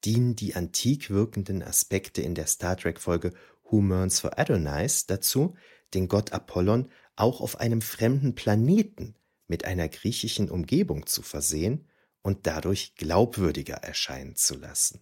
[0.04, 3.33] dienen die antik wirkenden Aspekte in der Star Trek-Folge
[3.64, 5.54] Who Mourns for Adonais dazu,
[5.94, 9.14] den Gott Apollon auch auf einem fremden Planeten
[9.46, 11.88] mit einer griechischen Umgebung zu versehen
[12.22, 15.00] und dadurch glaubwürdiger erscheinen zu lassen.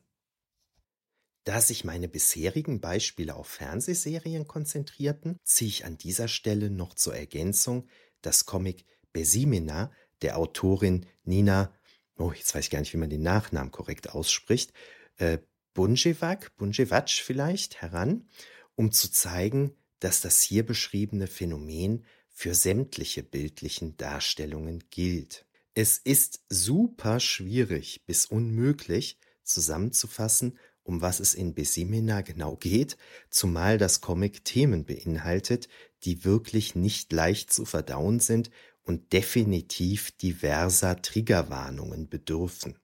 [1.44, 7.16] Da sich meine bisherigen Beispiele auf Fernsehserien konzentrierten, ziehe ich an dieser Stelle noch zur
[7.16, 7.88] Ergänzung
[8.20, 9.90] das Comic Besimena
[10.22, 11.74] der Autorin Nina,
[12.16, 14.72] oh, jetzt weiß ich gar nicht, wie man den Nachnamen korrekt ausspricht,
[15.16, 15.38] äh,
[15.74, 18.28] Bunjevac, Bunjevac vielleicht heran,
[18.76, 25.46] um zu zeigen, dass das hier beschriebene Phänomen für sämtliche bildlichen Darstellungen gilt.
[25.74, 32.96] Es ist super schwierig bis unmöglich zusammenzufassen, um was es in Besimena genau geht,
[33.30, 35.68] zumal das Comic Themen beinhaltet,
[36.02, 38.50] die wirklich nicht leicht zu verdauen sind
[38.82, 42.76] und definitiv diverser Triggerwarnungen bedürfen.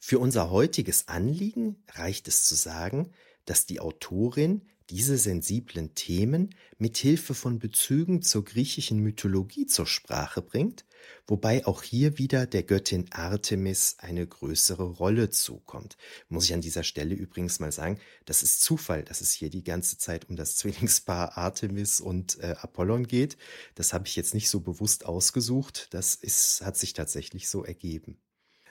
[0.00, 3.12] Für unser heutiges Anliegen reicht es zu sagen,
[3.44, 10.42] dass die Autorin diese sensiblen Themen mit Hilfe von Bezügen zur griechischen Mythologie zur Sprache
[10.42, 10.84] bringt,
[11.26, 15.96] wobei auch hier wieder der Göttin Artemis eine größere Rolle zukommt.
[16.28, 19.64] Muss ich an dieser Stelle übrigens mal sagen, das ist Zufall, dass es hier die
[19.64, 23.36] ganze Zeit um das Zwillingspaar Artemis und äh, Apollon geht.
[23.74, 28.20] Das habe ich jetzt nicht so bewusst ausgesucht, das ist, hat sich tatsächlich so ergeben.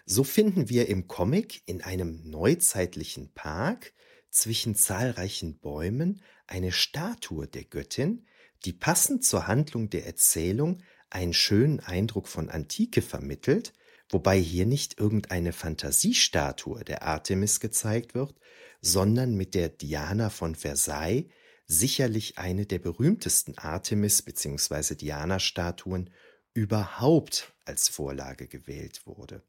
[0.06, 3.94] So finden wir im Comic in einem neuzeitlichen Park
[4.36, 8.26] zwischen zahlreichen Bäumen eine Statue der Göttin,
[8.66, 13.74] die passend zur Handlung der Erzählung einen schönen Eindruck von Antike vermittelt,
[14.10, 18.36] wobei hier nicht irgendeine Fantasiestatue der Artemis gezeigt wird,
[18.82, 21.32] sondern mit der Diana von Versailles
[21.66, 24.96] sicherlich eine der berühmtesten Artemis bzw.
[24.96, 26.12] Diana-Statuen
[26.54, 29.42] überhaupt als Vorlage gewählt wurde.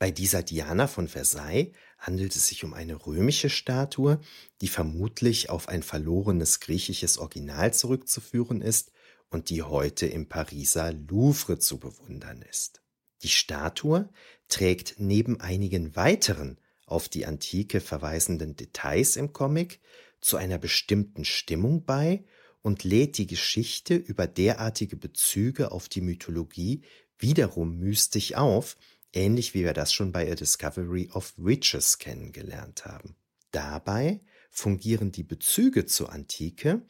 [0.00, 4.18] Bei dieser Diana von Versailles handelt es sich um eine römische Statue,
[4.62, 8.92] die vermutlich auf ein verlorenes griechisches Original zurückzuführen ist
[9.28, 12.80] und die heute im Pariser Louvre zu bewundern ist.
[13.22, 14.08] Die Statue
[14.48, 19.80] trägt neben einigen weiteren auf die Antike verweisenden Details im Comic
[20.22, 22.24] zu einer bestimmten Stimmung bei
[22.62, 26.84] und lädt die Geschichte über derartige Bezüge auf die Mythologie
[27.18, 28.78] wiederum mystisch auf,
[29.12, 33.16] ähnlich wie wir das schon bei A Discovery of Witches kennengelernt haben.
[33.50, 34.20] Dabei
[34.50, 36.82] fungieren die Bezüge zur Antike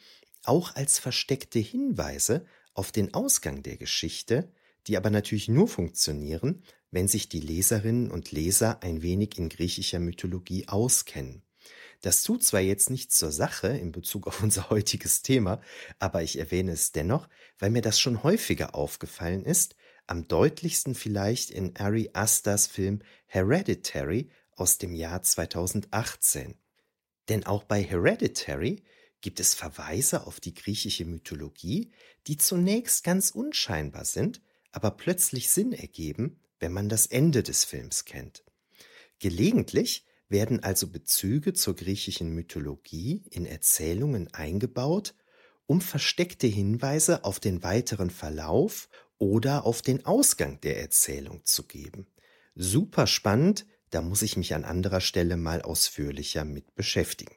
[0.45, 4.53] auch als versteckte Hinweise auf den Ausgang der Geschichte,
[4.87, 10.01] die aber natürlich nur funktionieren, wenn sich die Leserinnen und Leser ein wenig in griechischer
[10.01, 11.43] Mythologie auskennen.
[12.03, 15.61] Das tut zwar jetzt nichts zur Sache in Bezug auf unser heutiges Thema,
[15.99, 19.77] aber ich erwähne es dennoch, weil mir das schon häufiger aufgefallen ist
[20.11, 26.57] am deutlichsten vielleicht in Ari Asters Film Hereditary aus dem Jahr 2018.
[27.29, 28.83] Denn auch bei Hereditary
[29.21, 31.93] gibt es Verweise auf die griechische Mythologie,
[32.27, 34.43] die zunächst ganz unscheinbar sind,
[34.73, 38.45] aber plötzlich Sinn ergeben, wenn man das Ende des Films kennt.
[39.21, 45.15] Gelegentlich werden also Bezüge zur griechischen Mythologie in Erzählungen eingebaut,
[45.67, 48.89] um versteckte Hinweise auf den weiteren Verlauf
[49.21, 52.09] oder auf den Ausgang der Erzählung zu geben.
[52.57, 57.37] Super spannend, da muss ich mich an anderer Stelle mal ausführlicher mit beschäftigen.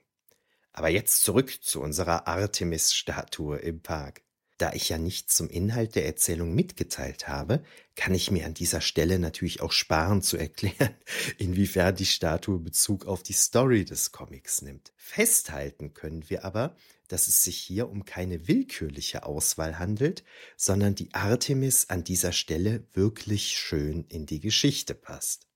[0.72, 4.22] Aber jetzt zurück zu unserer Artemis-Statue im Park.
[4.58, 7.64] Da ich ja nichts zum Inhalt der Erzählung mitgeteilt habe,
[7.96, 10.96] kann ich mir an dieser Stelle natürlich auch sparen zu erklären,
[11.38, 14.94] inwiefern die Statue Bezug auf die Story des Comics nimmt.
[14.96, 16.76] Festhalten können wir aber,
[17.14, 20.24] dass es sich hier um keine willkürliche Auswahl handelt,
[20.58, 25.48] sondern die Artemis an dieser Stelle wirklich schön in die Geschichte passt.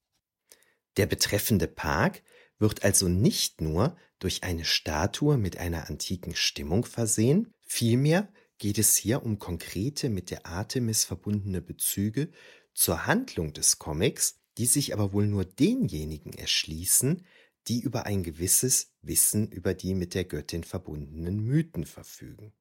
[0.97, 2.22] Der betreffende Park
[2.60, 8.95] wird also nicht nur durch eine Statue mit einer antiken Stimmung versehen, vielmehr geht es
[8.95, 12.30] hier um konkrete mit der Artemis verbundene Bezüge
[12.76, 17.26] zur Handlung des Comics, die sich aber wohl nur denjenigen erschließen,
[17.68, 22.53] die über ein gewisses Wissen über die mit der Göttin verbundenen Mythen verfügen.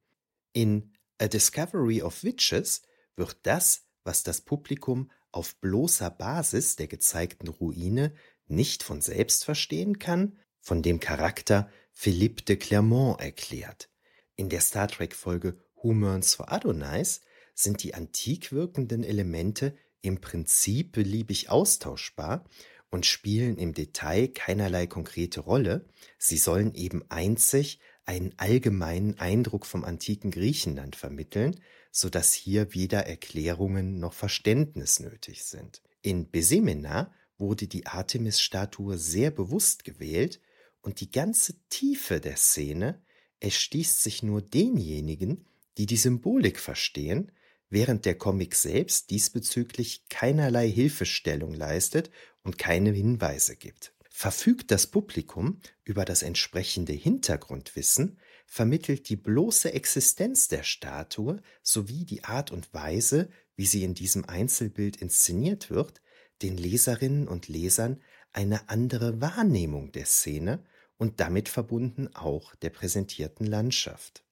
[0.53, 2.83] In A Discovery of Witches
[3.15, 8.15] wird das, was das Publikum auf bloßer Basis der gezeigten Ruine
[8.47, 13.91] nicht von selbst verstehen kann, von dem Charakter Philippe de Clermont erklärt.
[14.35, 17.21] In der Star Trek Folge Who Mourns for Adonais
[17.55, 22.45] sind die antik wirkenden Elemente im Prinzip beliebig austauschbar
[22.91, 25.87] und spielen im Detail keinerlei konkrete Rolle,
[26.19, 31.61] sie sollen eben einzig einen allgemeinen Eindruck vom antiken Griechenland vermitteln,
[31.91, 35.83] so dass hier weder Erklärungen noch Verständnis nötig sind.
[36.03, 40.41] In Besemena wurde die Artemis-Statue sehr bewusst gewählt
[40.83, 43.03] und die ganze Tiefe der Szene
[43.41, 45.45] erschließt sich nur denjenigen,
[45.79, 47.33] die die Symbolik verstehen,
[47.77, 52.11] während der Comic selbst diesbezüglich keinerlei Hilfestellung leistet
[52.43, 53.93] und keine Hinweise gibt.
[54.09, 62.25] Verfügt das Publikum über das entsprechende Hintergrundwissen, vermittelt die bloße Existenz der Statue sowie die
[62.25, 66.01] Art und Weise, wie sie in diesem Einzelbild inszeniert wird,
[66.41, 68.03] den Leserinnen und Lesern
[68.33, 70.65] eine andere Wahrnehmung der Szene
[70.97, 74.26] und damit verbunden auch der präsentierten Landschaft.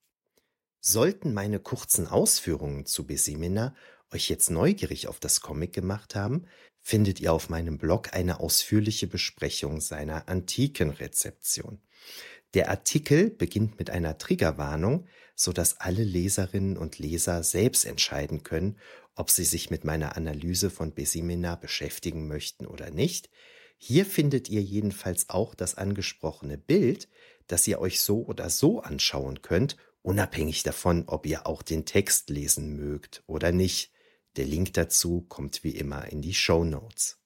[0.86, 3.74] Sollten meine kurzen Ausführungen zu Besemina
[4.12, 6.44] euch jetzt neugierig auf das Comic gemacht haben,
[6.82, 11.80] findet ihr auf meinem Blog eine ausführliche Besprechung seiner antiken Rezeption.
[12.52, 18.78] Der Artikel beginnt mit einer Triggerwarnung, so dass alle Leserinnen und Leser selbst entscheiden können,
[19.14, 23.30] ob sie sich mit meiner Analyse von Besimena beschäftigen möchten oder nicht.
[23.78, 27.08] Hier findet ihr jedenfalls auch das angesprochene Bild,
[27.46, 32.30] das ihr euch so oder so anschauen könnt unabhängig davon, ob ihr auch den Text
[32.30, 33.90] lesen mögt oder nicht.
[34.36, 37.18] Der Link dazu kommt wie immer in die Show Notes.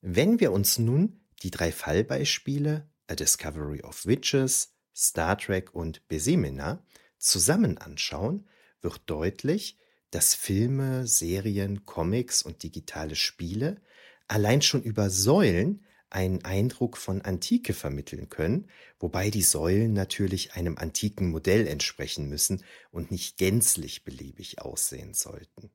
[0.00, 6.82] Wenn wir uns nun die drei Fallbeispiele A Discovery of Witches, Star Trek und Besemina
[7.18, 8.48] zusammen anschauen,
[8.80, 9.78] wird deutlich,
[10.10, 13.82] dass Filme, Serien, Comics und digitale Spiele
[14.28, 20.78] allein schon über Säulen einen Eindruck von Antike vermitteln können, wobei die Säulen natürlich einem
[20.78, 25.70] antiken Modell entsprechen müssen und nicht gänzlich beliebig aussehen sollten.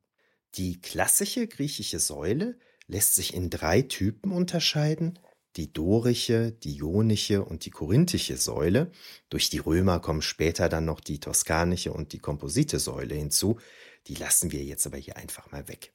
[0.56, 2.58] Die klassische griechische Säule
[2.88, 5.20] lässt sich in drei Typen unterscheiden,
[5.58, 8.92] die dorische, die ionische und die korinthische Säule.
[9.30, 13.60] Durch die Römer kommen später dann noch die toskanische und die komposite Säule hinzu.
[14.08, 15.94] Die lassen wir jetzt aber hier einfach mal weg.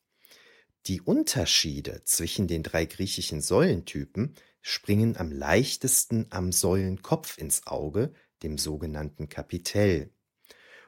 [0.87, 8.15] Die Unterschiede zwischen den drei griechischen Säulentypen springen am leichtesten am Säulenkopf ins Auge,
[8.45, 10.13] dem sogenannten Kapitell.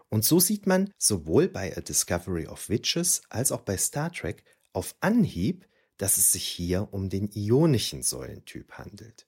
[0.08, 4.44] Und so sieht man sowohl bei A Discovery of Witches als auch bei Star Trek
[4.72, 9.27] auf Anhieb, dass es sich hier um den ionischen Säulentyp handelt.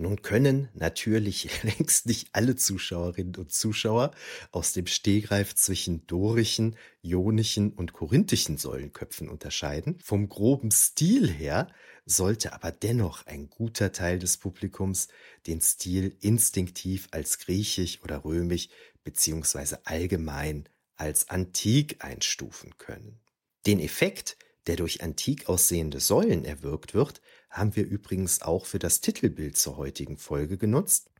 [0.00, 4.12] Nun können natürlich längst nicht alle Zuschauerinnen und Zuschauer
[4.52, 9.98] aus dem Stehgreif zwischen dorischen, ionischen und korinthischen Säulenköpfen unterscheiden.
[10.00, 11.68] Vom groben Stil her
[12.06, 15.08] sollte aber dennoch ein guter Teil des Publikums
[15.48, 18.68] den Stil instinktiv als griechisch oder römisch
[19.02, 23.20] beziehungsweise allgemein als antik einstufen können.
[23.66, 24.36] Den Effekt,
[24.68, 27.20] der durch antik aussehende Säulen erwirkt wird,
[27.50, 31.10] haben wir übrigens auch für das Titelbild zur heutigen Folge genutzt.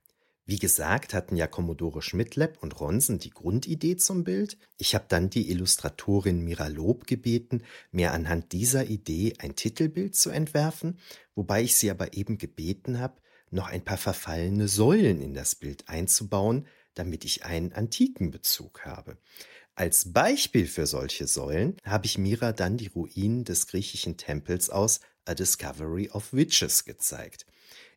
[0.44, 4.56] Wie gesagt, hatten ja Commodore Schmidtlab und Ronsen die Grundidee zum Bild.
[4.78, 10.30] Ich habe dann die Illustratorin Mira Lob gebeten, mir anhand dieser Idee ein Titelbild zu
[10.30, 10.98] entwerfen,
[11.34, 13.20] wobei ich sie aber eben gebeten habe,
[13.50, 19.18] noch ein paar verfallene Säulen in das Bild einzubauen, damit ich einen antiken Bezug habe.
[19.74, 25.00] Als Beispiel für solche Säulen habe ich Mira dann die Ruinen des griechischen Tempels aus
[25.28, 27.46] A Discovery of Witches gezeigt.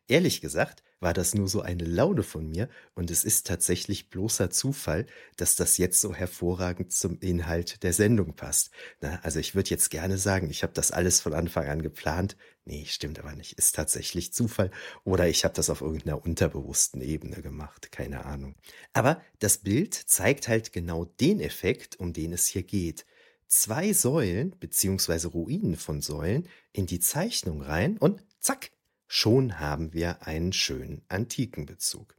[0.08, 4.50] Ehrlich gesagt war das nur so eine Laune von mir und es ist tatsächlich bloßer
[4.50, 5.06] Zufall,
[5.36, 8.70] dass das jetzt so hervorragend zum Inhalt der Sendung passt.
[9.00, 12.36] Na, also ich würde jetzt gerne sagen, ich habe das alles von Anfang an geplant.
[12.64, 13.54] Nee, stimmt aber nicht.
[13.54, 14.70] Ist tatsächlich Zufall
[15.02, 17.90] oder ich habe das auf irgendeiner unterbewussten Ebene gemacht.
[17.90, 18.54] Keine Ahnung.
[18.92, 23.06] Aber das Bild zeigt halt genau den Effekt, um den es hier geht
[23.52, 28.70] zwei Säulen beziehungsweise Ruinen von Säulen in die Zeichnung rein und zack,
[29.06, 32.16] schon haben wir einen schönen antiken Bezug.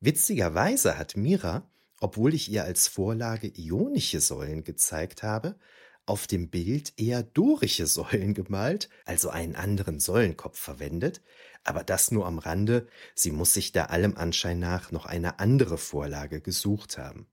[0.00, 5.58] Witzigerweise hat Mira, obwohl ich ihr als Vorlage ionische Säulen gezeigt habe,
[6.04, 11.22] auf dem Bild eher dorische Säulen gemalt, also einen anderen Säulenkopf verwendet,
[11.64, 15.78] aber das nur am Rande, sie muss sich da allem Anschein nach noch eine andere
[15.78, 17.26] Vorlage gesucht haben.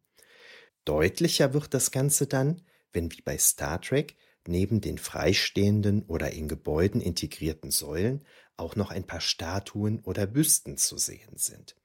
[0.86, 2.62] Deutlicher wird das Ganze dann,
[2.96, 4.16] wenn wie bei Star Trek
[4.48, 8.24] neben den freistehenden oder in Gebäuden integrierten Säulen
[8.58, 11.76] auch noch ein paar Statuen oder Büsten zu sehen sind.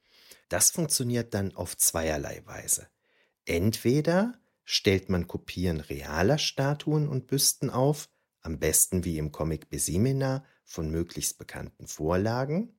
[0.48, 2.88] Das funktioniert dann auf zweierlei Weise.
[3.44, 8.08] Entweder stellt man Kopien realer Statuen und Büsten auf,
[8.40, 12.74] am besten wie im Comic Besimena von möglichst bekannten Vorlagen,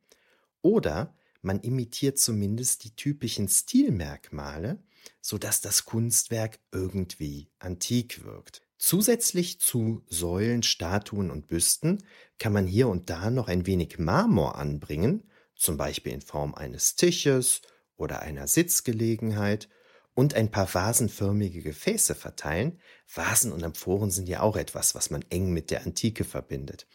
[0.61, 4.83] oder man imitiert zumindest die typischen Stilmerkmale,
[5.21, 8.61] sodass das Kunstwerk irgendwie antik wirkt.
[8.77, 12.03] Zusätzlich zu Säulen, Statuen und Büsten
[12.39, 16.95] kann man hier und da noch ein wenig Marmor anbringen, zum Beispiel in Form eines
[16.95, 17.61] Tisches
[17.95, 19.69] oder einer Sitzgelegenheit
[20.13, 22.79] und ein paar vasenförmige Gefäße verteilen.
[23.07, 26.87] Vasen und Amphoren sind ja auch etwas, was man eng mit der Antike verbindet.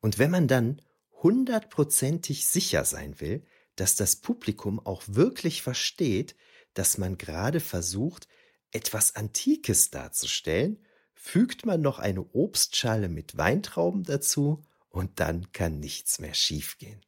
[0.00, 0.80] Und wenn man dann
[1.22, 3.44] hundertprozentig sicher sein will,
[3.74, 6.36] dass das Publikum auch wirklich versteht,
[6.76, 8.28] dass man gerade versucht,
[8.70, 16.18] etwas Antikes darzustellen, fügt man noch eine Obstschale mit Weintrauben dazu und dann kann nichts
[16.18, 17.00] mehr schiefgehen.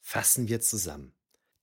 [0.00, 1.14] Fassen wir zusammen.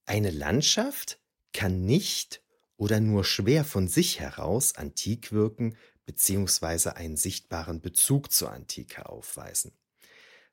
[0.05, 1.20] Eine Landschaft
[1.51, 2.41] kann nicht
[2.78, 6.91] oder nur schwer von sich heraus antik wirken bzw.
[6.91, 9.74] einen sichtbaren Bezug zur Antike aufweisen.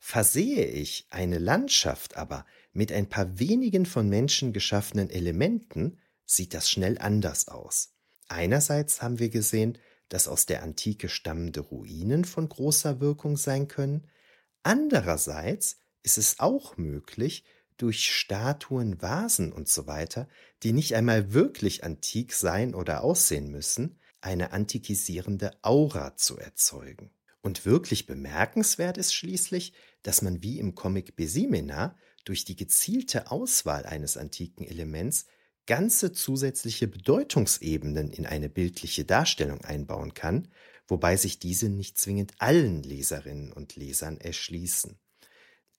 [0.01, 6.69] Versehe ich eine Landschaft aber mit ein paar wenigen von Menschen geschaffenen Elementen, sieht das
[6.69, 7.95] schnell anders aus.
[8.29, 14.09] Einerseits haben wir gesehen, dass aus der Antike stammende Ruinen von großer Wirkung sein können,
[14.63, 17.45] andererseits ist es auch möglich,
[17.77, 19.87] durch Statuen, Vasen und so
[20.63, 27.11] die nicht einmal wirklich antik sein oder aussehen müssen, eine antikisierende Aura zu erzeugen.
[27.43, 29.73] Und wirklich bemerkenswert ist schließlich,
[30.03, 35.27] dass man wie im Comic Besimena durch die gezielte Auswahl eines antiken Elements
[35.67, 40.49] ganze zusätzliche Bedeutungsebenen in eine bildliche Darstellung einbauen kann,
[40.89, 44.99] wobei sich diese nicht zwingend allen Leserinnen und Lesern erschließen.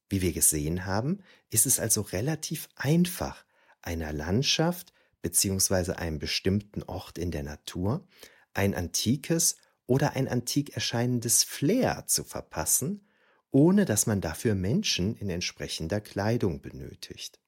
[0.09, 1.19] Wie wir gesehen haben,
[1.49, 3.45] ist es also relativ einfach,
[3.81, 5.93] einer Landschaft bzw.
[5.93, 8.05] einem bestimmten Ort in der Natur
[8.53, 13.07] ein antikes oder ein antik erscheinendes Flair zu verpassen,
[13.51, 17.39] ohne dass man dafür Menschen in entsprechender Kleidung benötigt.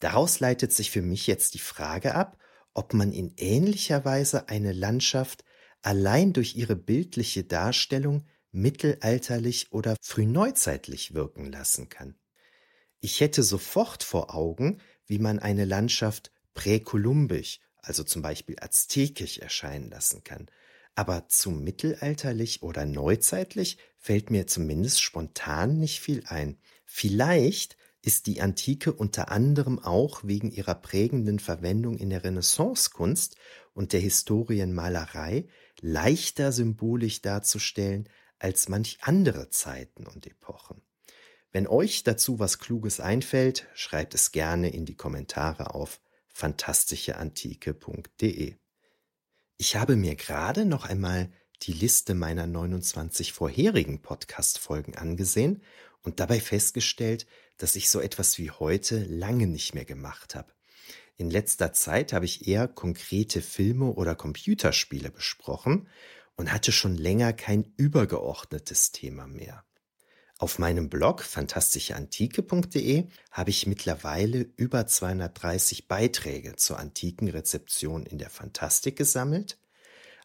[0.00, 2.38] Daraus leitet sich für mich jetzt die Frage ab,
[2.74, 5.44] ob man in ähnlicher Weise eine Landschaft
[5.82, 12.18] allein durch ihre bildliche Darstellung mittelalterlich oder frühneuzeitlich wirken lassen kann.
[13.00, 19.90] Ich hätte sofort vor Augen, wie man eine Landschaft präkolumbisch, also zum Beispiel aztekisch erscheinen
[19.90, 20.50] lassen kann,
[20.94, 26.60] aber zu mittelalterlich oder neuzeitlich fällt mir zumindest spontan nicht viel ein.
[26.84, 33.36] Vielleicht ist die Antike unter anderem auch wegen ihrer prägenden Verwendung in der Renaissancekunst
[33.74, 35.46] und der Historienmalerei
[35.80, 40.82] leichter symbolisch darzustellen als manch andere Zeiten und Epochen.
[41.50, 48.54] Wenn euch dazu was Kluges einfällt, schreibt es gerne in die Kommentare auf fantastischeantike.de.
[49.56, 51.32] Ich habe mir gerade noch einmal
[51.62, 55.62] die Liste meiner 29 vorherigen Podcast-Folgen angesehen
[56.02, 57.26] und dabei festgestellt,
[57.56, 60.52] dass ich so etwas wie heute lange nicht mehr gemacht habe.
[61.16, 65.88] In letzter Zeit habe ich eher konkrete Filme oder Computerspiele besprochen
[66.36, 69.64] und hatte schon länger kein übergeordnetes Thema mehr.
[70.38, 78.30] Auf meinem Blog fantastischeantike.de habe ich mittlerweile über 230 Beiträge zur antiken Rezeption in der
[78.30, 79.58] Fantastik gesammelt.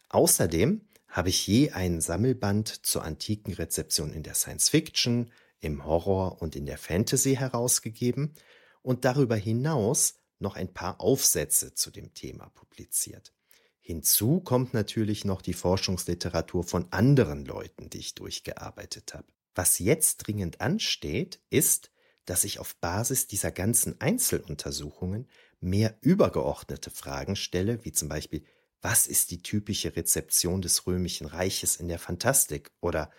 [0.10, 5.32] Außerdem habe ich je einen Sammelband zur antiken Rezeption in der Science Fiction,
[5.64, 8.34] im Horror und in der Fantasy herausgegeben
[8.82, 13.34] und darüber hinaus noch ein paar Aufsätze zu dem Thema publiziert.
[13.80, 19.28] Hinzu kommt natürlich noch die Forschungsliteratur von anderen Leuten, die ich durchgearbeitet habe.
[19.56, 21.92] Was jetzt dringend ansteht, ist,
[22.26, 25.28] dass ich auf Basis dieser ganzen Einzeluntersuchungen
[25.60, 28.44] mehr übergeordnete Fragen stelle, wie zum Beispiel,
[28.82, 32.72] was ist die typische Rezeption des römischen Reiches in der Fantastik?
[32.82, 33.12] Oder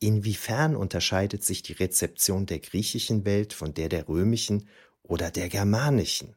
[0.00, 4.68] inwiefern unterscheidet sich die Rezeption der griechischen Welt von der der römischen
[5.02, 6.34] oder der germanischen?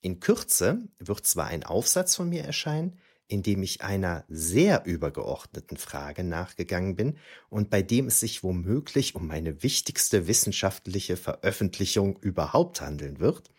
[0.00, 5.76] In Kürze wird zwar ein Aufsatz von mir erscheinen, in dem ich einer sehr übergeordneten
[5.76, 7.18] Frage nachgegangen bin
[7.48, 13.50] und bei dem es sich womöglich um meine wichtigste wissenschaftliche Veröffentlichung überhaupt handeln wird,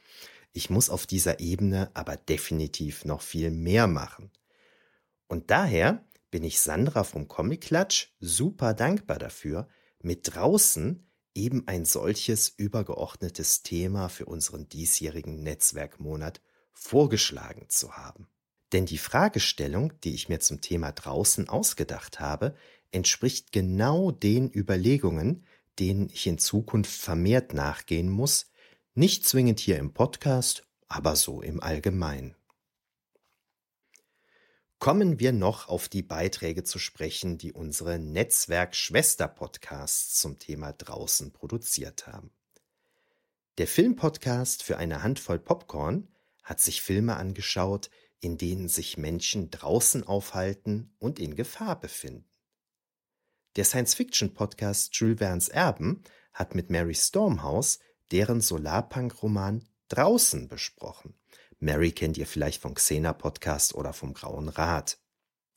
[0.51, 4.30] ich muss auf dieser Ebene aber definitiv noch viel mehr machen.
[5.28, 9.67] Und daher bin ich Sandra vom Comic Klatsch super dankbar dafür,
[10.01, 18.29] mit draußen eben ein solches übergeordnetes Thema für unseren diesjährigen Netzwerkmonat vorgeschlagen zu haben.
[18.71, 22.55] Denn die Fragestellung, die ich mir zum Thema draußen ausgedacht habe,
[22.89, 25.45] entspricht genau den Überlegungen,
[25.77, 28.47] denen ich in Zukunft vermehrt nachgehen muss,
[28.95, 32.36] nicht zwingend hier im Podcast, aber so im Allgemeinen.
[34.84, 42.05] Kommen wir noch auf die Beiträge zu sprechen, die unsere Netzwerk-Schwester-Podcasts zum Thema draußen produziert
[42.05, 42.31] haben.
[43.57, 46.09] Der Filmpodcast für eine Handvoll Popcorn
[46.43, 52.29] hat sich Filme angeschaut, in denen sich Menschen draußen aufhalten und in Gefahr befinden.
[53.55, 56.03] Der Science-Fiction-Podcast Jules Verne's Erben
[56.34, 57.79] hat mit Mary Stormhouse
[58.11, 61.13] deren Solarpunk-Roman Draußen besprochen.
[61.64, 64.97] Mary kennt ihr vielleicht vom Xena-Podcast oder vom Grauen Rat.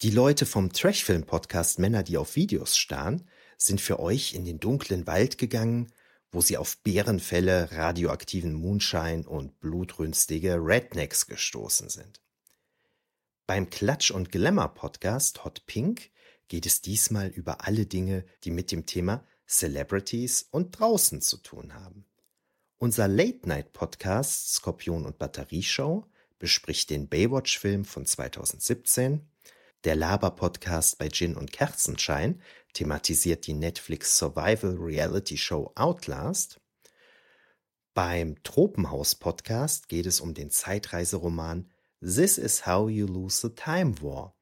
[0.02, 3.28] Die Leute vom Trashfilm-Podcast Männer, die auf Videos starren,
[3.58, 5.92] sind für euch in den dunklen Wald gegangen,
[6.30, 12.20] wo sie auf Bärenfälle, radioaktiven Moonshine und blutrünstige Rednecks gestoßen sind.
[13.48, 16.10] Beim Klatsch- und Glamour-Podcast Hot Pink
[16.46, 21.74] geht es diesmal über alle Dinge, die mit dem Thema Celebrities und draußen zu tun
[21.74, 22.06] haben.
[22.78, 26.04] Unser Late-Night-Podcast Skorpion und Batterieshow
[26.38, 29.26] bespricht den Baywatch-Film von 2017.
[29.84, 32.42] Der Laber-Podcast bei Gin und Kerzenschein
[32.74, 36.60] thematisiert die Netflix Survival Reality Show Outlast.
[37.94, 41.70] Beim Tropenhaus-Podcast geht es um den Zeitreiseroman
[42.02, 44.36] This is How You Lose the Time War.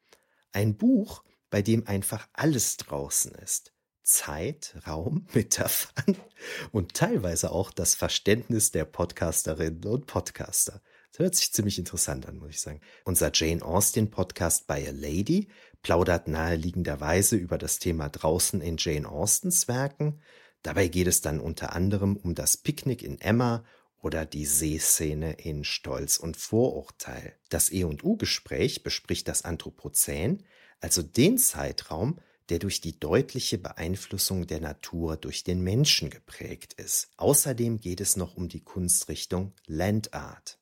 [0.50, 3.73] Ein Buch, bei dem einfach alles draußen ist.
[4.04, 6.16] Zeit, Raum, Metaphern
[6.70, 10.80] und teilweise auch das Verständnis der Podcasterinnen und Podcaster.
[11.10, 12.80] Das hört sich ziemlich interessant an, muss ich sagen.
[13.04, 15.48] Unser Jane Austen Podcast by a Lady
[15.82, 20.20] plaudert naheliegenderweise über das Thema draußen in Jane Austens Werken.
[20.62, 23.64] Dabei geht es dann unter anderem um das Picknick in Emma
[24.02, 27.36] oder die Seeszene in Stolz und Vorurteil.
[27.48, 30.42] Das E&U-Gespräch bespricht das Anthropozän,
[30.80, 32.18] also den Zeitraum,
[32.50, 37.08] der durch die deutliche Beeinflussung der Natur durch den Menschen geprägt ist.
[37.16, 40.58] Außerdem geht es noch um die Kunstrichtung Landart.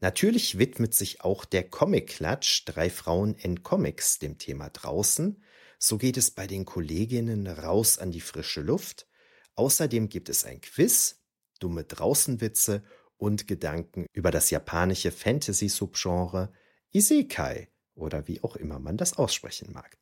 [0.00, 5.42] Natürlich widmet sich auch der Comic-Klatsch Drei Frauen in Comics dem Thema draußen.
[5.78, 9.06] So geht es bei den Kolleginnen raus an die frische Luft.
[9.54, 11.22] Außerdem gibt es ein Quiz,
[11.60, 12.84] dumme Draußenwitze
[13.16, 16.52] und Gedanken über das japanische Fantasy-Subgenre
[16.92, 19.98] Isekai oder wie auch immer man das aussprechen mag.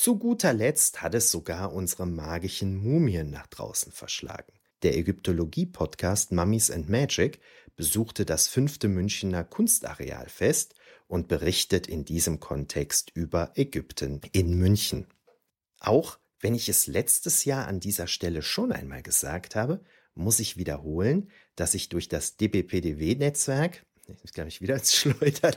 [0.00, 4.52] Zu guter Letzt hat es sogar unsere magischen Mumien nach draußen verschlagen.
[4.84, 7.40] Der Ägyptologie-Podcast Mummies and Magic
[7.74, 10.76] besuchte das fünfte Münchener Kunstarealfest
[11.08, 15.08] und berichtet in diesem Kontext über Ägypten in München.
[15.80, 19.80] Auch wenn ich es letztes Jahr an dieser Stelle schon einmal gesagt habe,
[20.14, 23.84] muss ich wiederholen, dass ich durch das DBPDW-Netzwerk,
[24.22, 25.56] ich kann mich wieder ins Schleudern,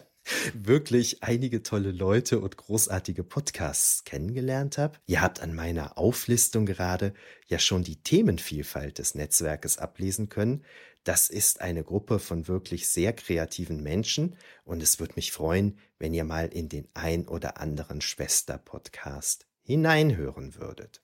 [0.54, 5.00] wirklich einige tolle Leute und großartige Podcasts kennengelernt habe.
[5.08, 7.14] Ihr habt an meiner Auflistung gerade
[7.48, 10.64] ja schon die Themenvielfalt des Netzwerkes ablesen können.
[11.04, 16.14] Das ist eine Gruppe von wirklich sehr kreativen Menschen und es würde mich freuen, wenn
[16.14, 21.02] ihr mal in den ein oder anderen Schwester-Podcast hineinhören würdet.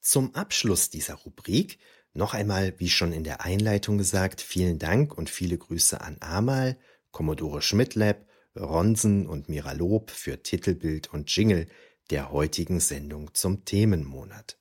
[0.00, 1.78] Zum Abschluss dieser Rubrik
[2.12, 6.76] noch einmal, wie schon in der Einleitung gesagt, vielen Dank und viele Grüße an Amal
[7.10, 11.66] Commodore Schmidlab, Ronsen und Miralob für Titelbild und Jingle
[12.10, 14.58] der heutigen Sendung zum Themenmonat.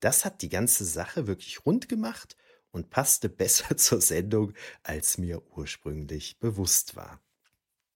[0.00, 2.36] Das hat die ganze Sache wirklich rund gemacht
[2.70, 4.52] und passte besser zur Sendung,
[4.82, 7.20] als mir ursprünglich bewusst war.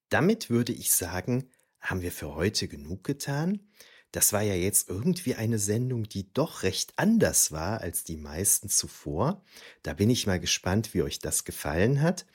[0.09, 1.51] Damit würde ich sagen,
[1.81, 3.71] haben wir für heute genug getan.
[4.13, 8.69] Das war ja jetzt irgendwie eine Sendung, die doch recht anders war als die meisten
[8.69, 9.45] zuvor.
[9.83, 12.27] Da bin ich mal gespannt, wie euch das gefallen hat.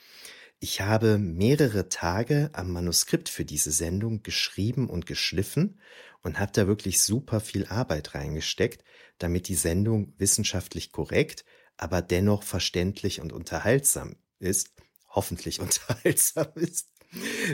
[0.60, 5.80] Ich habe mehrere Tage am Manuskript für diese Sendung geschrieben und geschliffen
[6.24, 8.84] und habe da wirklich super viel Arbeit reingesteckt,
[9.18, 11.46] damit die Sendung wissenschaftlich korrekt,
[11.78, 14.72] aber dennoch verständlich und unterhaltsam ist,
[15.10, 16.90] hoffentlich unterhaltsam ist.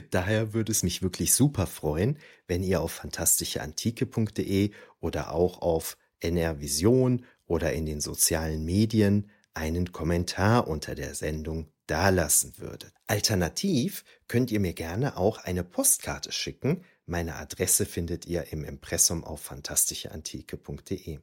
[0.10, 6.60] Daher würde es mich wirklich super freuen, wenn ihr auf fantastischeantike.de oder auch auf NR
[6.60, 12.94] Vision oder in den sozialen Medien einen Kommentar unter der Sendung dalassen würdet.
[13.08, 16.86] Alternativ könnt ihr mir gerne auch eine Postkarte schicken.
[17.06, 21.20] Meine Adresse findet ihr im Impressum auf fantastischeantike.de.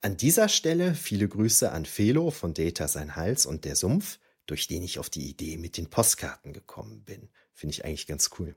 [0.00, 4.68] An dieser Stelle viele Grüße an Felo von Data Sein Hals und der Sumpf, durch
[4.68, 7.28] den ich auf die Idee mit den Postkarten gekommen bin.
[7.52, 8.54] Finde ich eigentlich ganz cool.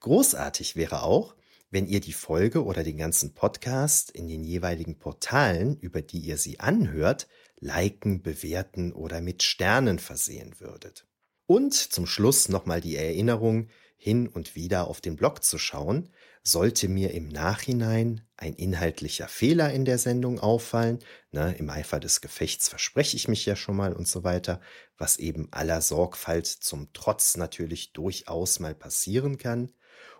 [0.00, 1.36] Großartig wäre auch,
[1.70, 6.38] wenn ihr die Folge oder den ganzen Podcast in den jeweiligen Portalen, über die ihr
[6.38, 7.28] sie anhört,
[7.60, 11.06] liken, bewerten oder mit Sternen versehen würdet.
[11.46, 16.10] Und zum Schluss nochmal die Erinnerung, hin und wieder auf den Blog zu schauen,
[16.42, 21.00] sollte mir im Nachhinein ein inhaltlicher Fehler in der Sendung auffallen,
[21.32, 24.60] ne, im Eifer des Gefechts verspreche ich mich ja schon mal und so weiter,
[24.96, 29.72] was eben aller Sorgfalt zum Trotz natürlich durchaus mal passieren kann,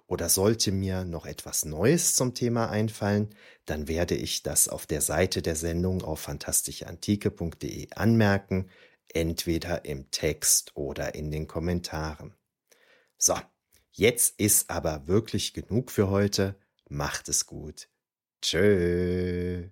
[0.06, 3.34] oder sollte mir noch etwas Neues zum Thema einfallen,
[3.64, 8.70] dann werde ich das auf der Seite der Sendung auf fantastischeantike.de anmerken,
[9.12, 12.34] entweder im Text oder in den Kommentaren.
[13.18, 13.34] So,
[13.92, 16.56] jetzt ist aber wirklich genug für heute.
[16.88, 17.88] Macht es gut.
[18.42, 19.70] Tschö.